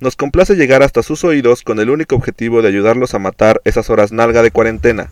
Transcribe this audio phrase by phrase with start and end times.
[0.00, 3.90] nos complace llegar hasta sus oídos con el único objetivo de ayudarlos a matar esas
[3.90, 5.08] horas nalga de cuarentena.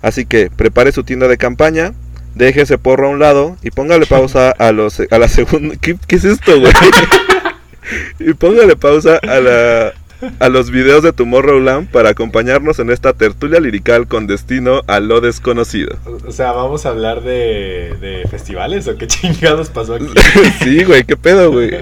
[0.00, 1.92] Así que prepare su tienda de campaña,
[2.34, 5.76] deje ese porro a un lado y póngale pausa a los a la segunda.
[5.80, 6.72] ¿Qué, qué es esto, güey?
[8.18, 9.92] y póngale pausa a la
[10.38, 15.20] a los videos de Tomorrowland para acompañarnos en esta tertulia lirical con destino a lo
[15.20, 15.96] desconocido.
[16.26, 20.06] O sea, ¿vamos a hablar de, de festivales o qué chingados pasó aquí?
[20.62, 21.72] sí, güey, qué pedo, güey.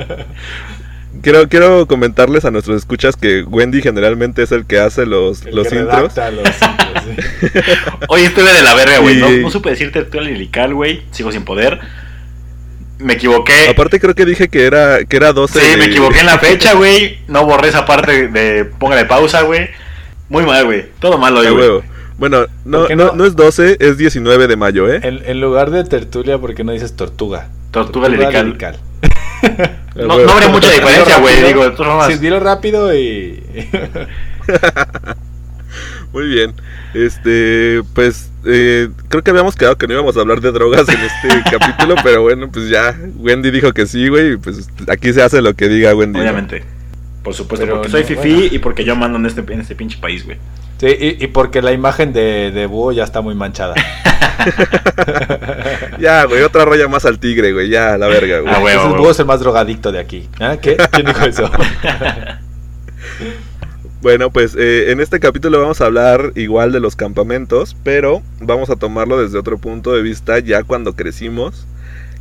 [1.23, 5.55] Quiero, quiero comentarles a nuestros escuchas que Wendy generalmente es el que hace los, El
[5.57, 6.17] los que intros.
[6.17, 6.55] los intros,
[7.05, 7.61] sí.
[8.09, 9.17] Oye, estuve de la verga, güey.
[9.17, 11.03] No, Y- no supe decir tertulia lirical, güey.
[11.11, 11.79] Sigo sin poder.
[12.99, 13.69] Me equivoqué.
[13.71, 16.39] Aparte creo que dije que era, que era 12 Sí, de- me equivoqué en la
[16.39, 17.19] fecha, güey.
[17.29, 19.69] No borré esa parte de póngale pausa, güey.
[20.29, 20.87] Muy mal, güey.
[21.01, 21.83] Todo mal hoy, güey.
[22.19, 23.13] Bueno, no, ¿Por qué no, no?
[23.15, 25.01] no es 12, es 19 de mayo, ¿eh?
[25.03, 27.49] En, en lugar de tertulia, ¿por qué no dices tortuga?
[27.71, 28.57] Tortuga lirical.
[28.61, 28.73] A
[29.95, 31.43] No, no habría mucha diferencia, güey.
[31.43, 32.07] Digo, de todas formas.
[32.09, 33.43] Sí, dilo rápido y...
[36.13, 36.55] Muy bien.
[36.95, 41.01] Este, pues eh, creo que habíamos quedado que no íbamos a hablar de drogas en
[41.01, 45.23] este capítulo, pero bueno, pues ya Wendy dijo que sí, güey, y pues aquí se
[45.23, 46.19] hace lo que diga Wendy.
[46.19, 46.23] ¿no?
[46.23, 46.65] Obviamente.
[47.23, 48.45] Por supuesto, Pero porque soy bueno.
[48.51, 50.39] y porque yo mando en este, en este pinche país, güey.
[50.81, 53.75] Sí, y, y porque la imagen de, de Búho ya está muy manchada.
[55.99, 58.55] Ya, güey, otra roya más al tigre, güey, ya, la verga, güey.
[58.55, 58.73] Ah, güey.
[58.73, 59.03] Entonces huevo.
[59.03, 60.31] Búho es el más drogadicto de aquí.
[60.41, 60.57] ¿Ah?
[60.61, 60.79] ¿Qué?
[60.93, 61.51] ¿Quién dijo eso?
[64.03, 68.71] Bueno, pues eh, en este capítulo vamos a hablar igual de los campamentos, pero vamos
[68.71, 71.67] a tomarlo desde otro punto de vista ya cuando crecimos.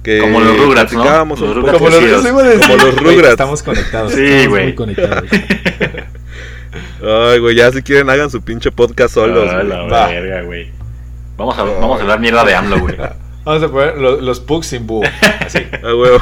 [0.03, 1.25] Que Como los Rugrats, ¿no?
[1.25, 2.27] Los Rugrats Como los.
[2.67, 3.31] Como los Rugrats.
[3.31, 4.11] Estamos conectados.
[4.11, 4.63] Sí, estamos güey.
[4.65, 5.23] Muy conectados.
[7.03, 9.67] Ay, güey, ya si quieren hagan su pinche podcast solos, Ah, güey.
[9.67, 10.07] la Va.
[10.07, 10.71] verga, güey.
[11.37, 12.95] Vamos a, vamos a hablar mierda de AMLO, güey.
[13.45, 15.07] Vamos a poner lo- los pugs sin Búho.
[15.43, 15.59] Así.
[15.83, 16.19] A huevo.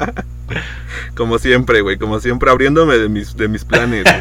[1.14, 4.04] como siempre, güey, como siempre abriéndome de mis, de mis planes.
[4.04, 4.16] güey.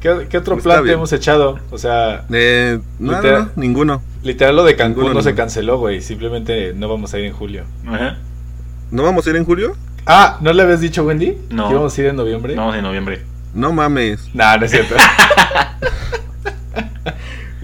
[0.00, 0.94] ¿Qué, qué otro Está plan te bien.
[0.94, 1.58] hemos echado?
[1.70, 3.42] O sea, Eh, no, Literal.
[3.54, 4.02] no, ninguno.
[4.22, 5.42] literal lo de Cancún Ninguno, no se ninguno.
[5.42, 6.00] canceló, güey.
[6.00, 7.64] Simplemente no vamos a ir en julio.
[7.86, 8.16] Ajá.
[8.90, 9.76] ¿No vamos a ir en julio?
[10.06, 11.36] Ah, ¿no le habías dicho, Wendy?
[11.50, 11.66] No.
[11.68, 12.54] ¿Que íbamos a ir en noviembre?
[12.56, 13.22] Vamos en noviembre.
[13.54, 14.28] No mames.
[14.34, 14.94] Nah, no es cierto.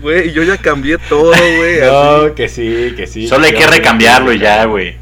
[0.01, 1.81] Güey, yo ya cambié todo, güey.
[1.81, 1.91] así.
[1.91, 3.27] no, que sí, que sí.
[3.27, 4.97] Solo hay que a recambiarlo y ya, güey.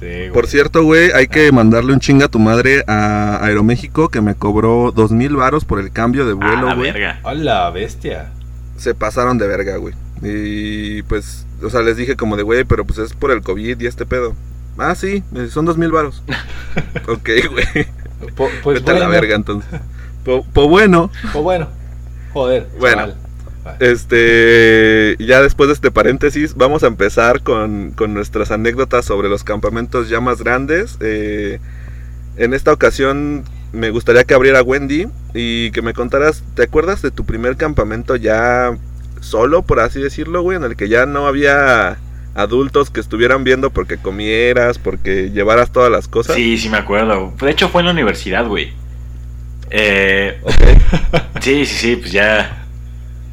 [0.00, 0.28] Sí.
[0.32, 4.34] Por cierto, güey, hay que mandarle un chinga a tu madre a Aeroméxico que me
[4.34, 6.92] cobró dos mil varos por el cambio de Ah, vuelo, la güey.
[6.92, 7.20] verga.
[7.22, 8.30] Hola, bestia.
[8.76, 9.94] Se pasaron de verga, güey.
[10.22, 13.80] Y pues, o sea, les dije como de, güey, pero pues es por el COVID
[13.80, 14.34] y este pedo.
[14.76, 16.22] Ah, sí, son dos mil varos.
[17.08, 17.86] ok, güey.
[18.62, 19.80] Pues Vete a la verga entonces.
[20.26, 21.68] Pues bueno, Pues bueno.
[22.32, 22.66] Joder.
[22.78, 22.96] Bueno.
[22.96, 23.16] chaval.
[23.80, 29.44] Este, ya después de este paréntesis, vamos a empezar con, con nuestras anécdotas sobre los
[29.44, 30.98] campamentos ya más grandes.
[31.00, 31.58] Eh,
[32.36, 37.10] en esta ocasión me gustaría que abriera Wendy y que me contaras, ¿te acuerdas de
[37.10, 38.76] tu primer campamento ya
[39.20, 40.56] solo, por así decirlo, güey?
[40.56, 41.98] En el que ya no había
[42.34, 46.36] adultos que estuvieran viendo porque comieras, porque llevaras todas las cosas.
[46.36, 47.32] Sí, sí me acuerdo.
[47.40, 48.72] De hecho fue en la universidad, güey.
[49.70, 50.40] Eh,
[51.40, 52.64] sí, sí, sí, pues ya.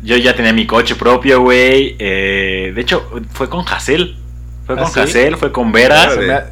[0.03, 1.95] Yo ya tenía mi coche propio, güey.
[1.99, 4.17] Eh, de hecho, fue con Hassel.
[4.65, 4.99] Fue ¿Ah, con sí?
[4.99, 6.49] Hassel, fue con Vera.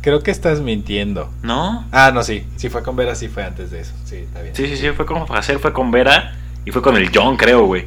[0.00, 1.30] Creo que estás mintiendo.
[1.42, 1.86] ¿No?
[1.90, 2.46] Ah, no, sí.
[2.56, 3.92] Si fue con Vera, sí fue antes de eso.
[4.04, 4.54] Sí, está bien.
[4.54, 6.36] Sí, sí, sí, fue con Hassel, fue con Vera.
[6.64, 7.86] Y fue con el John, creo, güey.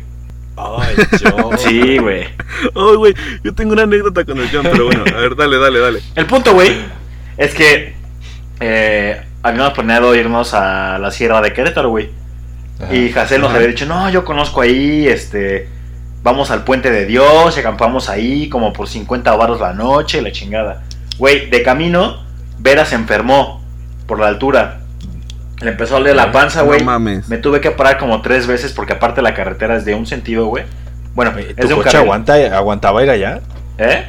[0.58, 1.50] Ay, yo.
[1.58, 2.24] Sí, güey.
[2.76, 3.14] Ay, güey,
[3.44, 6.02] yo tengo una anécdota con el John, pero bueno, a ver, dale, dale, dale.
[6.16, 6.72] El punto, güey,
[7.38, 7.94] es que
[8.60, 12.10] eh, habíamos planeado irnos a la sierra de Querétaro, güey.
[12.82, 12.94] Ajá.
[12.94, 13.58] Y Hassel nos Ajá.
[13.58, 15.68] había dicho, no, yo conozco ahí, este,
[16.24, 20.32] vamos al Puente de Dios, y acampamos ahí como por 50 baros la noche, la
[20.32, 20.84] chingada.
[21.18, 22.24] Güey, de camino,
[22.60, 23.62] Vera se enfermó
[24.08, 24.80] por la altura.
[25.62, 26.80] Le empezó a doler la panza, güey.
[26.80, 27.28] No mames.
[27.28, 30.46] Me tuve que parar como tres veces porque aparte la carretera es de un sentido,
[30.46, 30.64] güey.
[31.14, 33.42] Bueno, Oye, es ¿Tu de un coche aguanta, aguantaba ir allá?
[33.78, 34.06] ¿Eh?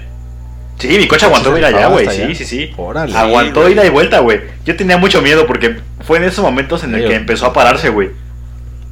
[0.80, 2.08] Sí, mi coche aguantó se ir allá, güey.
[2.10, 2.72] Sí, sí, sí.
[2.76, 3.16] Órale.
[3.16, 4.40] Aguantó ida y vuelta, güey.
[4.64, 7.52] Yo tenía mucho miedo porque fue en esos momentos en el Ay, que empezó a
[7.52, 8.10] pararse, güey.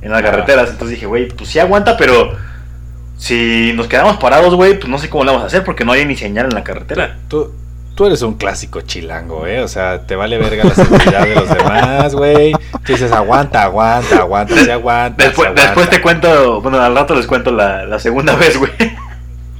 [0.03, 0.25] En las Ah.
[0.25, 0.71] carreteras.
[0.71, 2.37] Entonces dije, güey, pues sí aguanta, pero
[3.17, 5.93] si nos quedamos parados, güey, pues no sé cómo lo vamos a hacer porque no
[5.93, 7.17] hay ni señal en la carretera.
[7.29, 7.53] ¿Tú,
[7.97, 9.61] tú eres un clásico chilango, ¿eh?
[9.61, 12.53] O sea, te vale verga la seguridad de los demás, güey.
[12.85, 15.25] Tú dices, aguanta, aguanta, aguanta, sí aguanta.
[15.25, 15.63] Después, aguanta.
[15.65, 18.71] después te cuento, bueno, al rato les cuento la, la segunda vez, güey.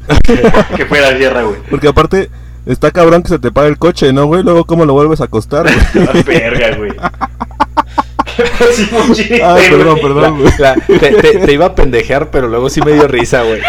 [0.77, 1.57] que fue a la sierra, güey.
[1.71, 2.31] Porque aparte,
[2.67, 4.43] está cabrón que se te pague el coche, ¿no, güey?
[4.43, 6.07] Luego, ¿cómo lo vuelves a acostar, güey?
[6.07, 6.93] La verga, güey.
[9.15, 10.15] Chiste, Ay, perdón, güey.
[10.15, 10.53] perdón, güey.
[10.59, 13.61] La- te, te- te iba a pendejear, pero luego sí me dio risa, güey.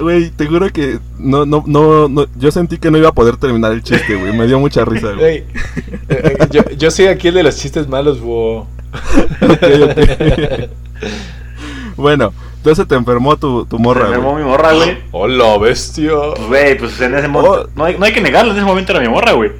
[0.00, 3.36] Güey, te juro que no, no, no, no, yo sentí que no iba a poder
[3.36, 4.32] terminar el chiste, güey.
[4.36, 5.18] Me dio mucha risa, güey.
[5.18, 5.44] Güey,
[6.08, 8.66] eh, yo, yo soy aquí el de los chistes malos, búho.
[9.40, 10.70] Ok, ok.
[11.96, 14.44] Bueno, entonces te enfermó tu, tu Se morra, me enfermó güey.
[14.44, 14.98] mi morra, güey.
[15.10, 16.12] Hola, bestia.
[16.48, 17.66] Güey, pues en ese momento.
[17.68, 17.70] Oh.
[17.76, 19.50] No, hay, no hay que negarlo, en ese momento era mi morra, güey.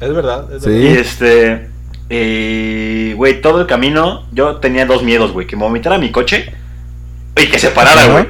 [0.00, 0.52] Es verdad.
[0.54, 0.70] es Sí.
[0.70, 1.68] Y este.
[2.10, 5.46] eh, Güey, todo el camino yo tenía dos miedos, güey.
[5.46, 6.52] Que me vomitara mi coche
[7.36, 8.26] y que se parara, güey.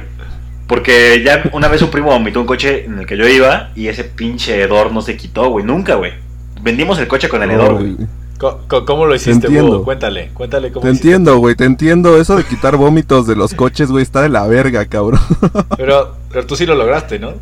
[0.67, 3.87] Porque ya una vez un primo vomitó un coche en el que yo iba y
[3.87, 5.65] ese pinche hedor no se quitó, güey.
[5.65, 6.13] Nunca, güey.
[6.61, 7.95] Vendimos el coche con el hedor, güey.
[8.39, 9.73] ¿Cómo, lo hiciste, entiendo.
[9.77, 9.83] búho?
[9.83, 11.07] Cuéntale, cuéntale cómo Te hiciste.
[11.09, 12.17] entiendo, güey, te entiendo.
[12.17, 15.19] Eso de quitar vómitos de los coches, güey, está de la verga, cabrón.
[15.77, 17.33] Pero, pero tú sí lo lograste, ¿no?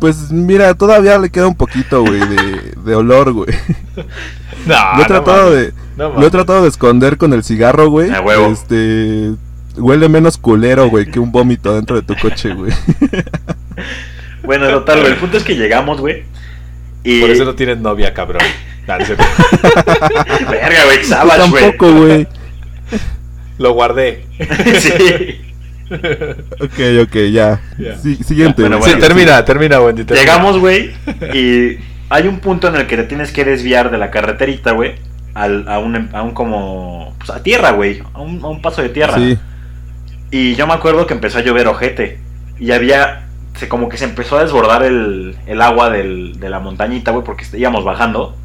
[0.00, 3.48] Pues mira, todavía le queda un poquito, güey, de, de olor, güey.
[4.66, 5.66] No, lo he no tratado mames.
[5.66, 8.10] de, No lo he tratado de esconder con el cigarro, güey.
[8.10, 8.46] A huevo.
[8.46, 9.32] Este,
[9.76, 12.72] huele menos culero, güey, que un vómito dentro de tu coche, güey.
[14.42, 15.12] Bueno, total, güey.
[15.12, 16.24] El punto es que llegamos, güey.
[17.04, 17.20] Y.
[17.20, 18.42] Por eso no tienes novia, cabrón.
[20.50, 21.62] Verga, güey, Savage, güey.
[21.62, 22.26] tampoco, güey.
[23.58, 24.24] Lo guardé.
[24.80, 25.40] sí.
[26.60, 27.60] Ok, ok, ya.
[28.02, 28.92] Sí, siguiente, Bueno, güey.
[28.92, 30.04] sí, termina, termina, Wendy.
[30.04, 30.20] termina.
[30.22, 30.92] Llegamos, güey,
[31.34, 31.78] y
[32.10, 34.94] hay un punto en el que te tienes que desviar de la carreterita, güey,
[35.34, 37.14] al- a, un, a un como...
[37.18, 39.14] Pues a tierra, güey, a un, a un paso de tierra.
[39.16, 39.38] Sí,
[40.30, 42.18] Y yo me acuerdo que empezó a llover ojete.
[42.60, 43.24] Y había...
[43.56, 47.24] Se, como que se empezó a desbordar el, el agua del- de la montañita, güey,
[47.24, 48.36] porque íbamos bajando.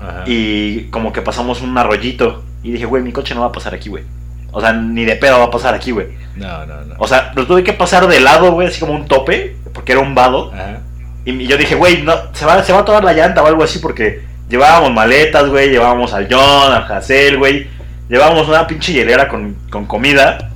[0.00, 0.24] Ajá.
[0.26, 2.44] Y como que pasamos un arroyito.
[2.62, 4.04] Y dije, güey, mi coche no va a pasar aquí, güey.
[4.52, 6.08] O sea, ni de pedo va a pasar aquí, güey.
[6.36, 6.94] No, no, no.
[6.98, 10.00] O sea, lo tuve que pasar de lado, güey, así como un tope, porque era
[10.00, 10.52] un vado.
[10.52, 10.80] Ajá.
[11.24, 13.62] Y yo dije, güey, no, se va, se va a tomar la llanta o algo
[13.62, 17.68] así porque llevábamos maletas, güey, llevábamos al John, al Hazel, güey.
[18.08, 20.50] Llevábamos una pinche hielera con, con comida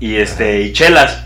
[0.00, 1.24] y este y chelas.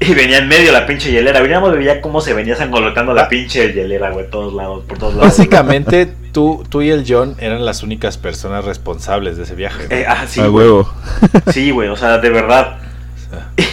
[0.08, 1.40] Y venía en medio la pinche hielera.
[1.40, 5.36] Veníamos veía cómo se venía sangolotando la pinche hielera, güey, todos lados, por todos lados.
[5.36, 9.86] Básicamente, tú, tú y el John eran las únicas personas responsables de ese viaje.
[9.88, 9.94] ¿no?
[9.94, 10.66] Eh, ah, sí, a güey.
[10.66, 10.94] huevo.
[11.52, 12.78] Sí, güey, o sea, de verdad.
[13.14, 13.50] O sea,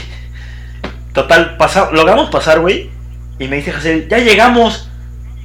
[1.14, 2.90] Total, pasa, logramos pasar, güey.
[3.40, 4.90] Y me dice Hazel, ya llegamos.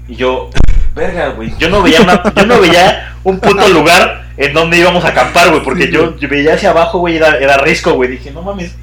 [0.08, 0.50] Y yo,
[0.96, 1.54] verga, güey.
[1.58, 5.50] Yo no veía una, yo no veía un puto lugar en donde íbamos a acampar,
[5.50, 5.62] güey.
[5.62, 8.10] Porque yo, yo veía hacia abajo, güey, era, era risco, güey.
[8.10, 8.74] Dije, no mames,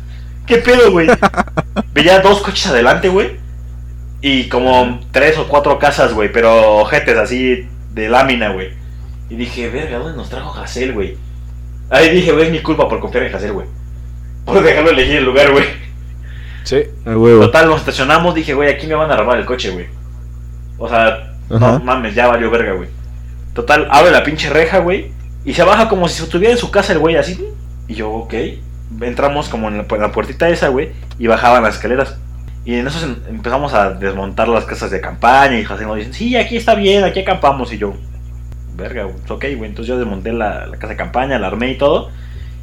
[0.50, 1.08] ¿qué pedo, güey?
[1.94, 3.38] Veía dos coches adelante, güey.
[4.22, 6.30] Y como tres o cuatro casas, güey.
[6.32, 8.72] Pero ojetes así de lámina, güey.
[9.30, 11.16] Y dije, verga, ¿dónde nos trajo Hazel, güey?
[11.90, 13.68] Ahí dije, güey, es mi culpa por confiar en Hazel, güey.
[14.44, 15.66] Por dejarlo elegir el lugar, güey.
[16.64, 16.82] sí.
[17.06, 17.42] A huevo.
[17.42, 19.86] Total, nos estacionamos, dije, güey, aquí me van a robar el coche, güey.
[20.80, 22.90] O sea, no mames, ya valió verga, güey.
[23.54, 25.12] Total, abre la pinche reja, güey.
[25.46, 27.40] Y se baja como si estuviera en su casa el güey así.
[27.88, 28.34] Y yo, ok.
[29.02, 30.92] Entramos como en la, en la puertita esa, güey.
[31.18, 32.18] Y bajaban las escaleras.
[32.66, 35.60] Y en eso empezamos a desmontar las casas de campaña.
[35.60, 37.72] Y José nos dicen, sí, aquí está bien, aquí acampamos.
[37.74, 37.94] Y yo,
[38.76, 39.70] verga, güey, ok, güey.
[39.70, 42.10] Entonces yo desmonté la, la casa de campaña, la armé y todo.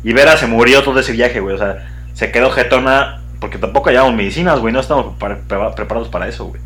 [0.04, 1.54] Y Vera se murió todo ese viaje, güey.
[1.54, 3.22] O sea, se quedó jetona.
[3.40, 4.72] Porque tampoco llevamos medicinas, güey.
[4.72, 6.60] No estamos pre- pre- preparados para eso, güey.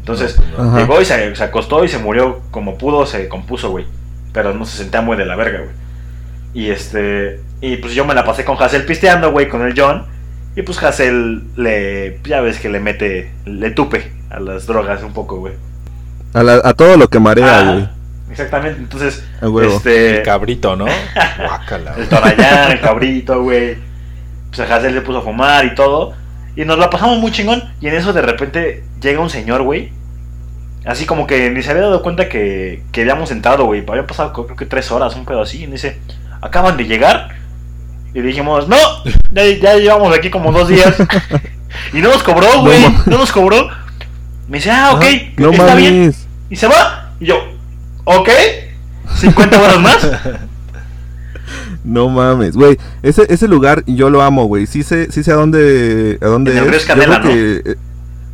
[0.00, 0.78] Entonces, Ajá.
[0.78, 3.86] llegó y se, se acostó y se murió como pudo, se compuso, güey.
[4.32, 5.70] Pero no se sentía muy de la verga, güey.
[6.54, 7.40] Y este.
[7.60, 10.04] Y pues yo me la pasé con Hazel pisteando, güey, con el John.
[10.56, 12.18] Y pues Hazel le.
[12.24, 13.30] Ya ves que le mete.
[13.46, 15.54] Le tupe a las drogas un poco, güey.
[16.34, 17.88] A, la- a todo lo que marea, Ah, güey.
[18.30, 19.24] Exactamente, entonces.
[19.76, 20.18] Este.
[20.18, 20.86] El cabrito, ¿no?
[21.38, 21.94] Guácala.
[21.96, 23.76] El Torayán, el cabrito, güey.
[24.54, 26.14] Pues a Hazel le puso a fumar y todo.
[26.56, 27.62] Y nos la pasamos muy chingón.
[27.80, 29.90] Y en eso de repente llega un señor, güey.
[30.84, 33.84] Así como que ni se había dado cuenta que, que habíamos entrado, güey.
[33.88, 35.62] Habían pasado creo que tres horas, un pedo así.
[35.62, 35.98] Y me dice,
[36.42, 37.28] acaban de llegar.
[38.14, 38.76] Y dijimos, no,
[39.32, 40.94] ya, ya llevamos aquí como dos días.
[41.94, 42.82] y no nos cobró, güey.
[42.82, 43.68] No No, nos cobró.
[44.48, 46.00] Me dice, ah, ok, Ah, no está bien.
[46.00, 46.26] mames.
[46.50, 47.12] Y se va.
[47.20, 47.36] Y yo,
[48.04, 48.28] ok,
[49.16, 50.08] 50 horas más.
[51.84, 52.78] No mames, güey.
[53.02, 54.66] Ese, ese lugar yo lo amo, güey.
[54.66, 56.70] Sí sé, sí sé a dónde, a dónde En el es.
[56.70, 57.76] río Escanela, Yo creo que, eh,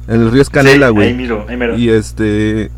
[0.08, 1.08] en el río Escanela, Sí, güey.
[1.08, 1.78] Ahí miro, ahí miro.
[1.78, 2.70] Y este.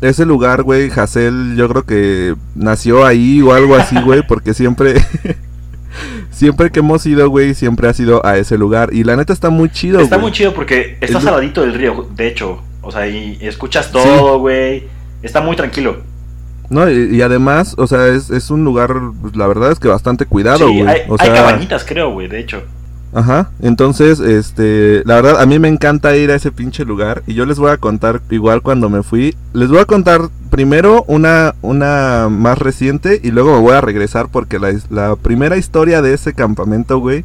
[0.00, 4.94] Ese lugar, güey, Hazel, yo creo que nació ahí o algo así, güey, porque siempre.
[6.30, 8.90] siempre que hemos ido, güey, siempre ha sido a ese lugar.
[8.92, 10.24] Y la neta está muy chido, Está güey.
[10.28, 12.62] muy chido porque está Es- saladito del río, de hecho.
[12.82, 14.84] O sea, y escuchas todo, güey.
[15.22, 15.96] Está muy tranquilo.
[16.68, 19.88] No, y, y además, o sea, es, es un lugar, pues, la verdad es que
[19.88, 20.86] bastante cuidado, sí, güey.
[20.86, 22.62] hay, o hay cabañitas, creo, güey, de hecho.
[23.12, 27.34] Ajá, entonces, este, la verdad, a mí me encanta ir a ese pinche lugar y
[27.34, 29.34] yo les voy a contar igual cuando me fui.
[29.54, 34.28] Les voy a contar primero una, una más reciente y luego me voy a regresar
[34.30, 37.24] porque la, primera historia de ese campamento, güey,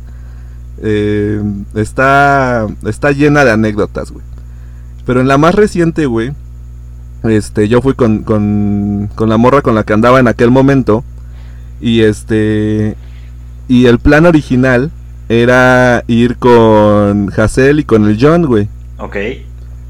[0.81, 1.41] eh,
[1.75, 4.23] está, está llena de anécdotas, güey.
[5.05, 6.31] Pero en la más reciente, güey,
[7.23, 11.03] este, yo fui con, con, con la morra con la que andaba en aquel momento
[11.81, 12.95] y este,
[13.67, 14.91] y el plan original
[15.31, 18.67] era ir con Hassel y con el John, güey.
[18.97, 19.15] Ok.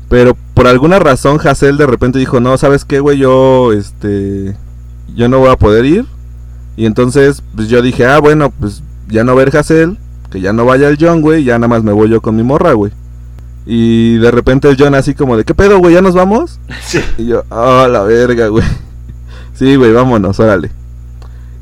[0.07, 3.17] Pero por alguna razón Hassel de repente dijo, no, ¿sabes qué, güey?
[3.17, 4.55] Yo, este,
[5.15, 6.05] yo no voy a poder ir.
[6.77, 9.98] Y entonces, pues yo dije, ah, bueno, pues ya no ver Hassel,
[10.29, 12.43] que ya no vaya el John, güey, ya nada más me voy yo con mi
[12.43, 12.91] morra, güey.
[13.65, 15.95] Y de repente el John así como de, ¿qué pedo, güey?
[15.95, 16.60] ¿Ya nos vamos?
[16.83, 17.00] Sí.
[17.17, 18.65] Y yo, ah, la verga, güey.
[19.53, 20.71] Sí, güey, vámonos, órale.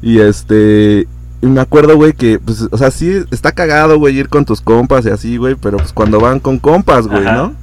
[0.01, 1.07] Y este,
[1.41, 4.61] y me acuerdo, güey, que, pues, o sea, sí, está cagado, güey, ir con tus
[4.61, 7.23] compas y así, güey, pero pues cuando van con compas, güey.
[7.23, 7.53] ¿no?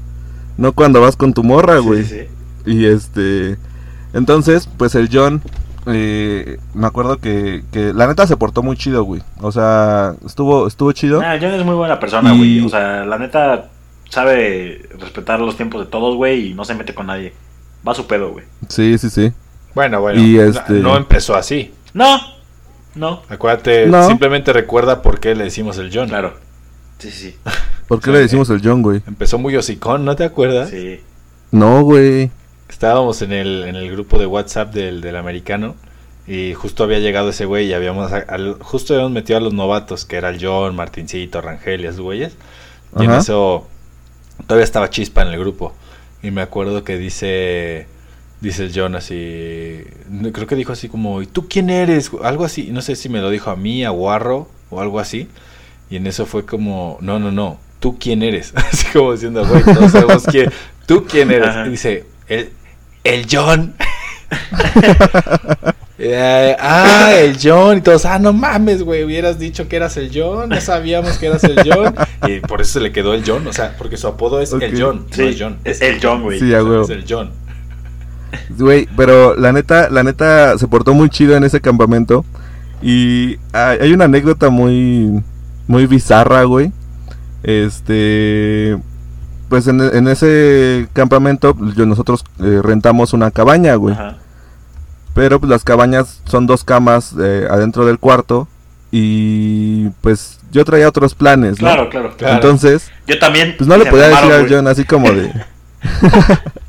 [0.57, 2.05] No cuando vas con tu morra, güey.
[2.05, 2.71] sí, sí.
[2.71, 3.57] Y este,
[4.15, 5.43] entonces, pues el John,
[5.87, 9.23] eh, me acuerdo que, que la neta se portó muy chido, güey.
[9.41, 11.21] O sea, estuvo, estuvo chido.
[11.21, 12.61] Nah, John es muy buena persona, Y- güey.
[12.65, 13.69] O sea, la neta
[14.09, 17.35] sabe respetar los tiempos de todos, güey, y no se mete con nadie.
[17.87, 18.45] Va a su pedo, güey.
[18.69, 19.33] Sí, sí, sí.
[19.75, 20.21] Bueno, bueno.
[20.21, 21.73] Y no- este- No empezó así.
[21.93, 22.19] No,
[22.97, 24.07] no, Acuérdate, No.
[24.09, 26.09] simplemente recuerda por qué le decimos el John.
[26.09, 26.35] claro.
[26.99, 27.37] Sí, sí.
[27.89, 28.13] ¿Por qué Sí.
[28.13, 29.03] le decimos el John, güey?
[29.07, 30.71] Empezó muy hocicón, ¿no te acuerdas?
[30.71, 31.01] Sí.
[31.51, 32.31] No, güey.
[32.69, 35.77] Estábamos en el, en el grupo de WhatsApp del, del americano
[36.27, 40.05] y justo había llegado ese güey y habíamos al- justo habíamos metido a los novatos,
[40.05, 42.35] que era el John, Martincito, Rangel y esos güeyes.
[42.99, 43.69] Y en eso
[44.47, 45.75] todavía estaba chispa en el grupo.
[46.23, 47.87] Y me acuerdo que dice
[48.41, 52.11] dice el John así, no, creo que dijo así como, ¿y tú quién eres?
[52.23, 55.29] Algo así, no sé si me lo dijo a mí, a Guarro o algo así.
[55.89, 58.53] Y en eso fue como, no, no, no, ¿tú quién eres?
[58.73, 60.51] Así como diciendo, güey, todos sabemos quién,
[60.85, 61.49] ¿tú quién eres?
[61.49, 61.67] Ajá.
[61.69, 62.51] Y dice, el,
[63.05, 63.75] el John.
[65.99, 67.79] Eh, ah, el John.
[67.79, 69.03] Y todos, ah, no mames, güey.
[69.03, 70.51] Hubieras dicho que eras el John.
[70.51, 71.95] No sabíamos que eras el John.
[72.27, 73.47] Y por eso se le quedó el John.
[73.47, 75.07] O sea, porque su apodo es el John.
[75.11, 75.59] Sí, no es John.
[75.65, 76.39] es el John, güey.
[76.39, 76.85] Sí, a huevo.
[76.85, 77.33] Es el John.
[78.59, 82.25] Güey, pero la neta, la neta se portó muy chido en ese campamento.
[82.83, 85.23] Y hay, una anécdota muy,
[85.67, 86.73] muy bizarra, güey.
[87.43, 88.77] Este,
[89.49, 93.95] pues en, en ese campamento yo- nosotros eh, rentamos una cabaña, güey.
[93.95, 94.17] Ajá.
[95.15, 98.49] Pero pues las cabañas son dos camas eh, adentro del cuarto.
[98.93, 101.69] Y pues yo traía otros planes, ¿no?
[101.69, 102.15] Claro, claro.
[102.17, 102.35] Claro.
[102.35, 103.55] Entonces, Yo también.
[103.57, 104.47] pues no le podía decir güey.
[104.53, 105.33] John así como de...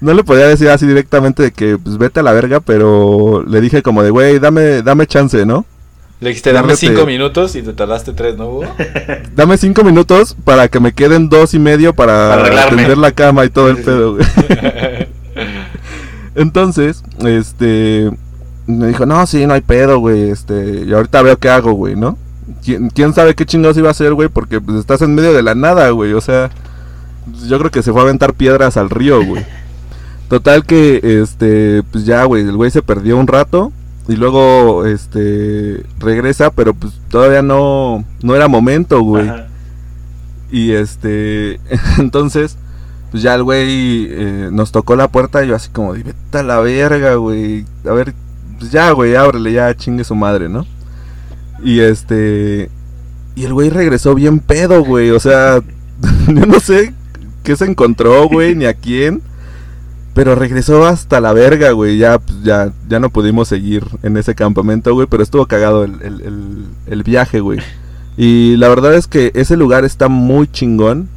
[0.00, 3.60] no le podía decir así directamente de que pues vete a la verga, pero le
[3.60, 5.64] dije como de, güey, dame, dame chance, ¿no?
[6.20, 8.64] Le dijiste, dame cinco minutos y te tardaste tres, ¿no, Hugo?
[9.36, 12.76] Dame cinco minutos para que me queden dos y medio para, Para arreglarme.
[12.76, 14.26] tender la cama y todo el pedo, güey.
[16.34, 18.10] Entonces, este,
[18.66, 21.94] me dijo, no, sí, no hay pedo, güey, este, y ahorita veo qué hago, güey,
[21.94, 22.18] ¿no?
[22.64, 24.28] ¿Quién, quién sabe qué chingados iba a hacer, güey?
[24.28, 26.50] Porque pues estás en medio de la nada, güey, o sea,
[27.46, 29.44] yo creo que se fue a aventar piedras al río, güey.
[30.28, 33.72] Total que, este, pues ya, güey, el güey se perdió un rato
[34.08, 39.28] y luego, este, regresa, pero pues todavía no, no era momento, güey.
[39.28, 39.48] Ajá.
[40.50, 41.60] Y este,
[41.98, 42.56] entonces,
[43.10, 46.42] pues ya el güey eh, nos tocó la puerta y yo así como, vete a
[46.42, 47.64] la verga, güey.
[47.88, 48.14] A ver,
[48.58, 50.66] pues ya, güey, ábrele, ya chingue su madre, ¿no?
[51.62, 52.70] Y este,
[53.34, 55.10] y el güey regresó bien pedo, güey.
[55.10, 55.60] O sea,
[56.28, 56.94] yo no sé
[57.42, 59.22] qué se encontró, güey, ni a quién.
[60.14, 61.98] Pero regresó hasta la verga, güey.
[61.98, 65.06] Ya, ya, ya no pudimos seguir en ese campamento, güey.
[65.06, 67.60] Pero estuvo cagado el, el, el, el viaje, güey.
[68.16, 71.08] Y la verdad es que ese lugar está muy chingón.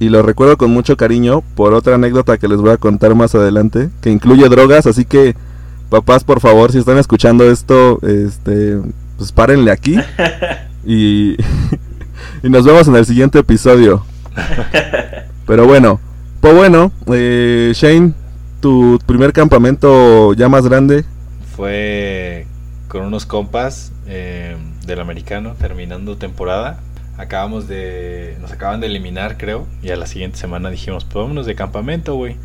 [0.00, 3.34] Y lo recuerdo con mucho cariño por otra anécdota que les voy a contar más
[3.34, 3.90] adelante.
[4.00, 4.86] Que incluye drogas.
[4.86, 5.36] Así que,
[5.90, 8.78] papás, por favor, si están escuchando esto, este,
[9.16, 9.96] pues párenle aquí.
[10.84, 11.36] Y,
[12.42, 14.04] y nos vemos en el siguiente episodio.
[15.46, 16.00] Pero bueno,
[16.40, 18.14] pues bueno, eh, Shane,
[18.60, 21.04] tu primer campamento ya más grande.
[21.56, 22.46] Fue
[22.88, 26.80] con unos compas eh, del americano terminando temporada.
[27.18, 28.36] Acabamos de.
[28.40, 29.66] Nos acaban de eliminar, creo.
[29.82, 32.36] Y a la siguiente semana dijimos, pues vámonos de campamento, güey.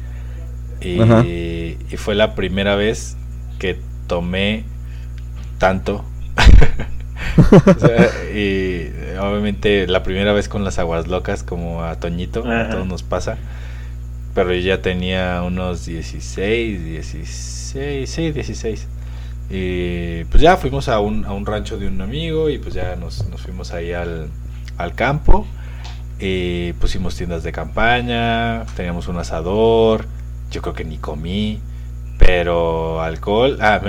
[0.82, 3.16] Y, fue la primera vez
[3.60, 4.64] que tomé
[5.58, 6.04] tanto.
[7.38, 12.70] O sea, y obviamente la primera vez con las aguas locas, como a Toñito, a
[12.70, 13.38] todos nos pasa.
[14.36, 18.88] Pero ya tenía unos 16, 16, sí, 16.
[19.50, 22.96] Y pues ya fuimos a un, a un rancho de un amigo y pues ya
[22.96, 24.30] nos, nos fuimos ahí al,
[24.78, 25.48] al campo.
[26.20, 30.06] Y pusimos tiendas de campaña, teníamos un asador,
[30.52, 31.60] yo creo que ni comí,
[32.18, 33.82] pero alcohol, ah,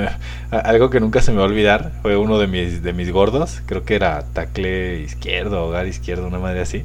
[0.50, 3.62] algo que nunca se me va a olvidar, fue uno de mis, de mis gordos,
[3.66, 6.84] creo que era tacle izquierdo, hogar izquierdo, una madre así,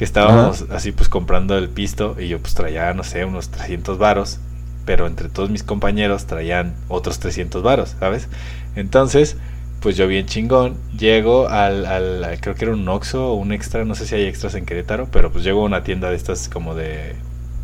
[0.00, 3.98] que estábamos así pues comprando el pisto y yo pues traía, no sé, unos 300
[3.98, 4.40] varos,
[4.86, 8.28] pero entre todos mis compañeros traían otros 300 varos, ¿sabes?
[8.76, 9.36] Entonces,
[9.80, 13.52] pues yo bien chingón, llego al, al- al- creo que era un Oxxo o un
[13.52, 16.16] extra, no sé si hay extras en Querétaro, pero pues llego a una tienda de
[16.16, 17.16] estas como de,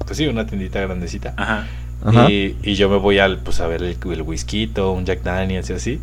[0.06, 1.34] pues sí, una tiendita grandecita.
[1.38, 1.66] Ajá.
[2.04, 2.30] Ajá.
[2.30, 5.70] Y, y yo me voy al, pues a ver el, el whisky, un Jack Daniels
[5.70, 6.00] y así.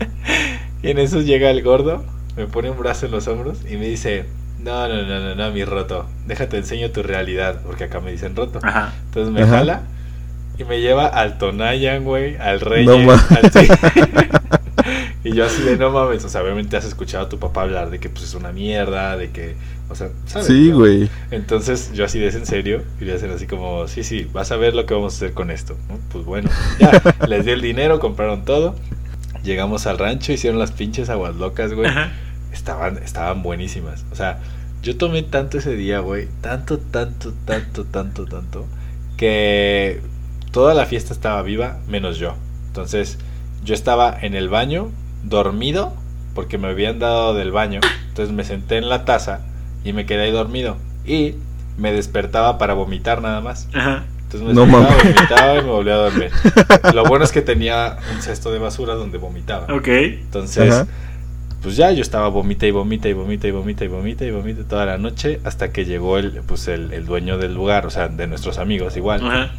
[0.82, 2.04] y en eso llega el gordo,
[2.36, 4.26] me pone un brazo en los hombros y me dice,
[4.58, 8.34] no, no, no, no, no, mi roto, déjate enseño tu realidad, porque acá me dicen
[8.34, 8.58] roto.
[8.62, 8.92] Ajá.
[9.06, 9.58] Entonces me Ajá.
[9.58, 9.82] jala
[10.58, 12.86] y me lleva al Tonayan, güey, al Rey.
[12.86, 13.22] No ma-
[15.24, 17.90] y yo así de no mames, o sea, obviamente has escuchado a tu papá hablar
[17.90, 19.56] de que pues es una mierda, de que,
[19.88, 20.46] o sea, ¿sabes?
[20.46, 20.78] Sí, no?
[20.78, 21.08] güey.
[21.30, 24.52] Entonces yo así de ¿es en serio y le hacen así como, sí, sí, vas
[24.52, 25.76] a ver lo que vamos a hacer con esto.
[25.88, 25.98] ¿no?
[26.10, 26.48] Pues bueno,
[26.78, 28.76] ya, les di el dinero, compraron todo,
[29.42, 31.88] llegamos al rancho, hicieron las pinches aguas locas, güey.
[31.88, 32.12] Ajá.
[32.56, 34.04] Estaban, estaban buenísimas.
[34.10, 34.40] O sea,
[34.82, 38.66] yo tomé tanto ese día, güey, tanto, tanto, tanto, tanto, tanto,
[39.16, 40.00] que
[40.52, 42.34] toda la fiesta estaba viva, menos yo.
[42.68, 43.18] Entonces,
[43.62, 44.90] yo estaba en el baño,
[45.22, 45.92] dormido,
[46.34, 47.80] porque me habían dado del baño.
[48.08, 49.40] Entonces me senté en la taza
[49.84, 50.78] y me quedé ahí dormido.
[51.04, 51.34] Y
[51.76, 53.68] me despertaba para vomitar nada más.
[53.74, 54.04] Ajá.
[54.22, 56.30] Entonces me No despertaba, vomitaba y me volvía a dormir.
[56.94, 59.66] Lo bueno es que tenía un cesto de basura donde vomitaba.
[59.74, 59.88] Ok.
[59.88, 60.86] Entonces, Ajá.
[61.66, 64.62] Pues ya yo estaba vomita y vomita y vomita y vomita y vomita y vomita
[64.68, 68.06] toda la noche hasta que llegó el, pues el, el dueño del lugar, o sea,
[68.06, 69.26] de nuestros amigos igual.
[69.26, 69.50] Ajá.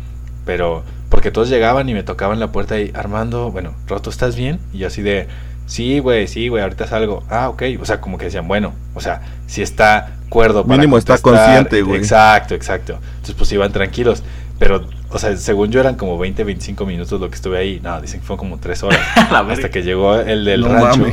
[0.46, 4.62] Pero, porque todos llegaban y me tocaban la puerta y, Armando, bueno, Roto, ¿estás bien?
[4.72, 5.27] Y yo así de,
[5.66, 7.25] sí, güey, sí, güey, ahorita salgo.
[7.29, 7.64] Ah, ok.
[7.81, 11.81] O sea, como que decían, bueno, o sea, si está cuerdo para Mínimo está consciente,
[11.81, 12.00] güey.
[12.00, 13.00] Exacto, exacto.
[13.16, 14.24] Entonces, pues iban tranquilos.
[14.60, 17.79] Pero, o sea, según yo eran como 20, 25 minutos lo que estuve ahí.
[17.81, 19.00] No, dicen que fue como 3 horas.
[19.15, 21.07] Hasta que llegó el del No rancho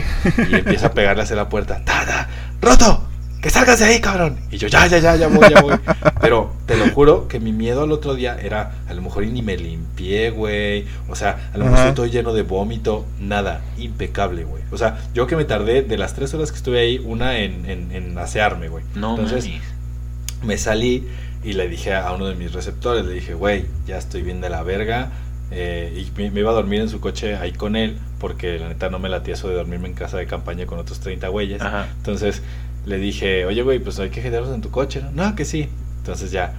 [0.50, 1.83] y empieza a pegarle hacia la puerta.
[1.85, 2.28] ¡Tada!
[2.61, 3.04] ¡Roto!
[3.40, 4.38] ¡Que salgas de ahí, cabrón!
[4.50, 5.74] Y yo, ya, ya, ya, ya voy, ya voy.
[6.20, 9.30] Pero te lo juro que mi miedo al otro día era, a lo mejor y
[9.30, 10.87] ni me limpié, güey.
[11.11, 13.04] O sea, a lo mejor estoy lleno de vómito.
[13.20, 14.62] Nada, impecable, güey.
[14.72, 17.68] O sea, yo que me tardé de las tres horas que estuve ahí, una en,
[17.68, 18.83] en, en asearme, güey.
[18.94, 19.46] No Entonces,
[20.42, 21.07] me salí
[21.44, 24.48] y le dije a uno de mis receptores, le dije, güey, ya estoy bien de
[24.50, 25.11] la verga.
[25.50, 28.68] eh, y me, me iba a dormir en su coche ahí con él, porque la
[28.68, 31.61] neta no me latía eso de dormirme en casa de campaña con otros 30 güeyes.
[31.62, 31.88] Ajá.
[31.98, 32.42] Entonces
[32.87, 35.11] le dije, oye, güey, pues hay que quedarnos en tu coche, ¿no?
[35.12, 35.68] No, que sí.
[35.98, 36.54] Entonces ya,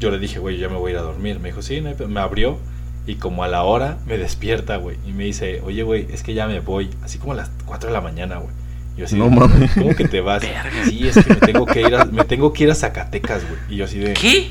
[0.00, 1.38] yo le dije, güey, ya me voy a ir a dormir.
[1.40, 2.06] Me dijo, sí, no hay pe-".
[2.06, 2.58] me abrió
[3.06, 4.96] y como a la hora me despierta, güey.
[5.06, 6.90] Y me dice, oye, güey, es que ya me voy.
[7.02, 8.54] Así como a las 4 de la mañana, güey.
[9.00, 9.70] Yo así, No de, mames.
[9.72, 10.42] ¿cómo que te vas?
[10.84, 13.58] Sí, es que me tengo que ir a, me tengo que ir a Zacatecas, güey.
[13.70, 14.12] Y yo así de...
[14.12, 14.50] ¿Qué?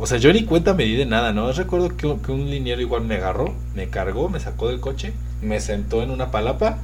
[0.00, 1.52] O sea, yo ni cuenta me di de nada, ¿no?
[1.52, 5.12] Recuerdo que, un- que un liniero igual me agarró, me cargó, me sacó del coche,
[5.42, 6.78] me sentó en una palapa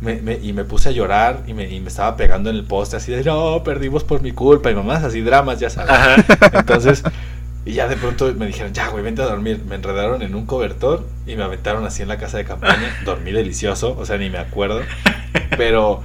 [0.00, 2.64] me- me- y me puse a llorar y me, y me estaba pegando en el
[2.64, 5.90] poste así de, no, perdimos por mi culpa y mamás así dramas, ya sabes.
[5.90, 6.16] Ajá.
[6.52, 7.02] Entonces,
[7.66, 9.60] y ya de pronto me dijeron, ya, güey, vente a dormir.
[9.68, 12.96] Me enredaron en un cobertor y me aventaron así en la casa de campaña.
[13.04, 14.80] Dormí delicioso, o sea, ni me acuerdo.
[15.56, 16.02] Pero,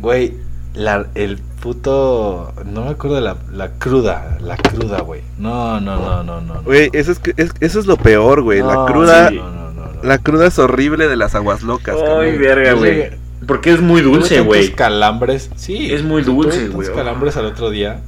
[0.00, 0.34] güey,
[0.74, 2.52] la, el puto...
[2.66, 5.22] No me acuerdo de la, la cruda, la cruda, güey.
[5.38, 6.54] No, no, no, no, no.
[6.54, 6.62] no.
[6.62, 8.60] Güey, eso es, es- eso es lo peor, güey.
[8.60, 10.02] la No, cruda, sí, no, no, no, no.
[10.02, 11.96] la cruda es horrible de las aguas locas.
[12.20, 13.10] Ay, verga, güey.
[13.46, 14.72] Porque es muy dulce, güey.
[14.72, 15.50] calambres.
[15.56, 15.92] Sí.
[15.92, 16.92] Es muy dulce, güey.
[16.92, 18.00] calambres al otro día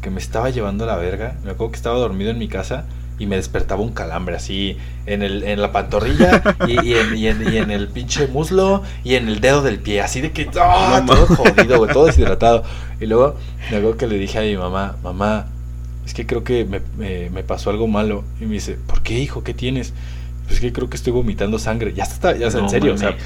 [0.00, 1.36] que me estaba llevando a la verga.
[1.44, 2.84] Me acuerdo que estaba dormido en mi casa
[3.18, 7.26] y me despertaba un calambre así en, el, en la pantorrilla y, y en, y
[7.26, 10.00] en- y en el pinche muslo y en el dedo del pie.
[10.00, 11.02] Así de que ¡ah!
[11.06, 12.62] Todo jodido, güey, todo deshidratado.
[13.00, 13.36] Y luego
[13.70, 15.46] me acuerdo que le dije a mi mamá, mamá,
[16.06, 18.24] es que creo que me, me- me pasó algo malo.
[18.40, 19.44] Y me dice, ¿por qué, hijo?
[19.44, 19.92] ¿Qué tienes?
[20.44, 21.92] Pues es que creo que estoy vomitando sangre.
[21.92, 22.94] Ya está, ya está, en serio.
[22.94, 23.16] O sea,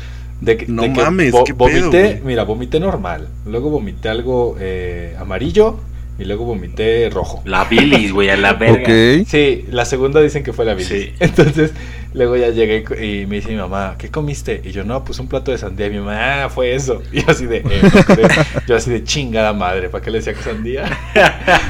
[0.40, 2.20] de que, No de que mames, vo- qué pedo, vomité, güey.
[2.24, 3.28] mira, vomité normal.
[3.46, 5.78] Luego vomité algo eh, amarillo
[6.18, 7.42] y luego vomité rojo.
[7.44, 8.87] La bilis, güey, a la verga.
[9.27, 10.88] Sí, la segunda dicen que fue la bilis.
[10.88, 11.12] Sí.
[11.20, 11.72] Entonces,
[12.12, 14.61] luego ya llegué y me dice mi mamá, ¿qué comiste?
[14.64, 15.88] Y yo, no, pues un plato de sandía.
[15.88, 17.03] Y mi mamá, ah, fue eso.
[17.12, 18.29] Y yo así de, "Eh, no creo".
[18.68, 20.85] yo así de chingada madre, ¿para qué le decía que sandía?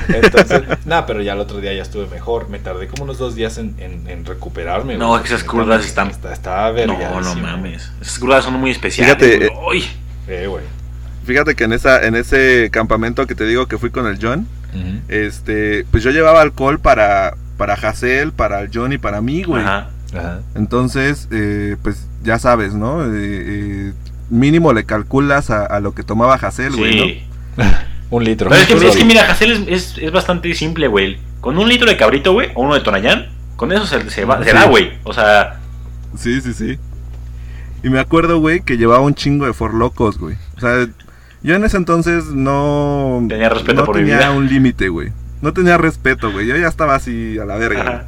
[0.09, 2.49] Entonces, nada, pero ya el otro día ya estuve mejor.
[2.51, 4.97] Me tardé como unos dos días en, en- en recuperarme.
[4.99, 7.43] No, esas crudas están- Está, estaba No, no vergadísimo.
[7.43, 7.91] mames.
[8.01, 9.17] Esas crudas son muy especiales.
[9.17, 9.81] Fíjate, güey.
[9.83, 9.91] Ay.
[10.29, 10.65] Eh, güey.
[11.25, 14.47] Fíjate que en esa en ese campamento que te digo que fui con el John,
[15.09, 19.63] este, pues yo llevaba alcohol para para Hazel, para el John y para mí, güey.
[19.63, 19.91] Ajá.
[20.17, 20.41] Ajá.
[20.55, 23.05] Entonces, eh, pues ya sabes, ¿no?
[23.05, 23.93] Eh, eh,
[24.31, 27.05] mínimo le calculas a, a lo que tomaba Hazel, güey, ¿no?
[27.05, 27.23] Sí.
[28.11, 28.51] Un litro.
[28.51, 31.19] Pero es que, es que mira, Hassel es, es, es bastante simple, güey.
[31.41, 34.43] Con un litro de cabrito, güey, o uno de Tonayán, con eso se, se, va,
[34.45, 34.93] se da, güey.
[35.03, 35.59] O sea,
[36.17, 36.79] Sí, sí, sí.
[37.83, 40.37] Y me acuerdo, güey, que llevaba un chingo de forlocos, güey.
[40.57, 40.87] O sea,
[41.45, 43.25] yo en ese entonces no...
[43.29, 44.31] Tenía respeto no por mi tenía vida.
[44.33, 45.13] un límite, güey.
[45.43, 46.47] No tenía respeto, güey.
[46.47, 48.07] Yo ya estaba así a la verga.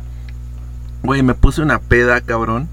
[1.02, 1.22] güey.
[1.22, 2.68] me puse una peda, cabrón.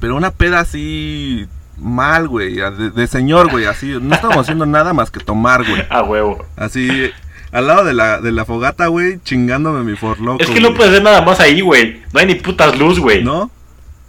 [0.00, 1.46] Pero una peda así
[1.78, 2.56] mal, güey.
[2.56, 3.66] De, de señor, güey.
[3.66, 3.96] Así.
[4.00, 5.82] No estábamos haciendo nada más que tomar, güey.
[5.88, 6.44] a huevo.
[6.56, 7.10] Así.
[7.52, 10.42] Al lado de la, de la fogata, güey, chingándome mi forloco.
[10.42, 12.02] Es que no puedes hacer nada más ahí, güey.
[12.12, 13.22] No hay ni putas luz, güey.
[13.22, 13.48] No,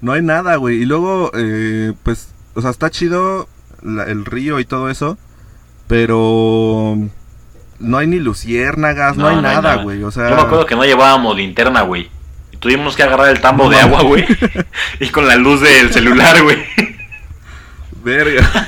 [0.02, 0.78] no hay nada, güey.
[0.82, 3.48] Y luego, eh, pues, o sea, está chido
[3.84, 5.20] la- el río y todo eso.
[5.88, 6.98] Pero
[7.80, 10.04] no hay ni luciérnagas, no, No, hay nada, güey.
[10.04, 12.10] O sea, Yo me acuerdo que no llevábamos linterna, güey.
[12.52, 14.26] Y tuvimos que agarrar el tambo No de agua, güey.
[15.00, 16.58] y con la luz del celular, güey.
[18.04, 18.50] verga.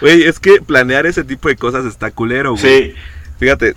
[0.00, 2.62] Güey, es que planear ese tipo de cosas está culero, güey.
[2.90, 2.94] Sí.
[3.38, 3.74] Fíjate,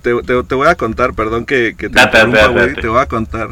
[0.00, 2.80] te, te- te voy a contar, perdón que, que te Date, interrumpa, date, güey, date.
[2.80, 3.48] te voy a contar.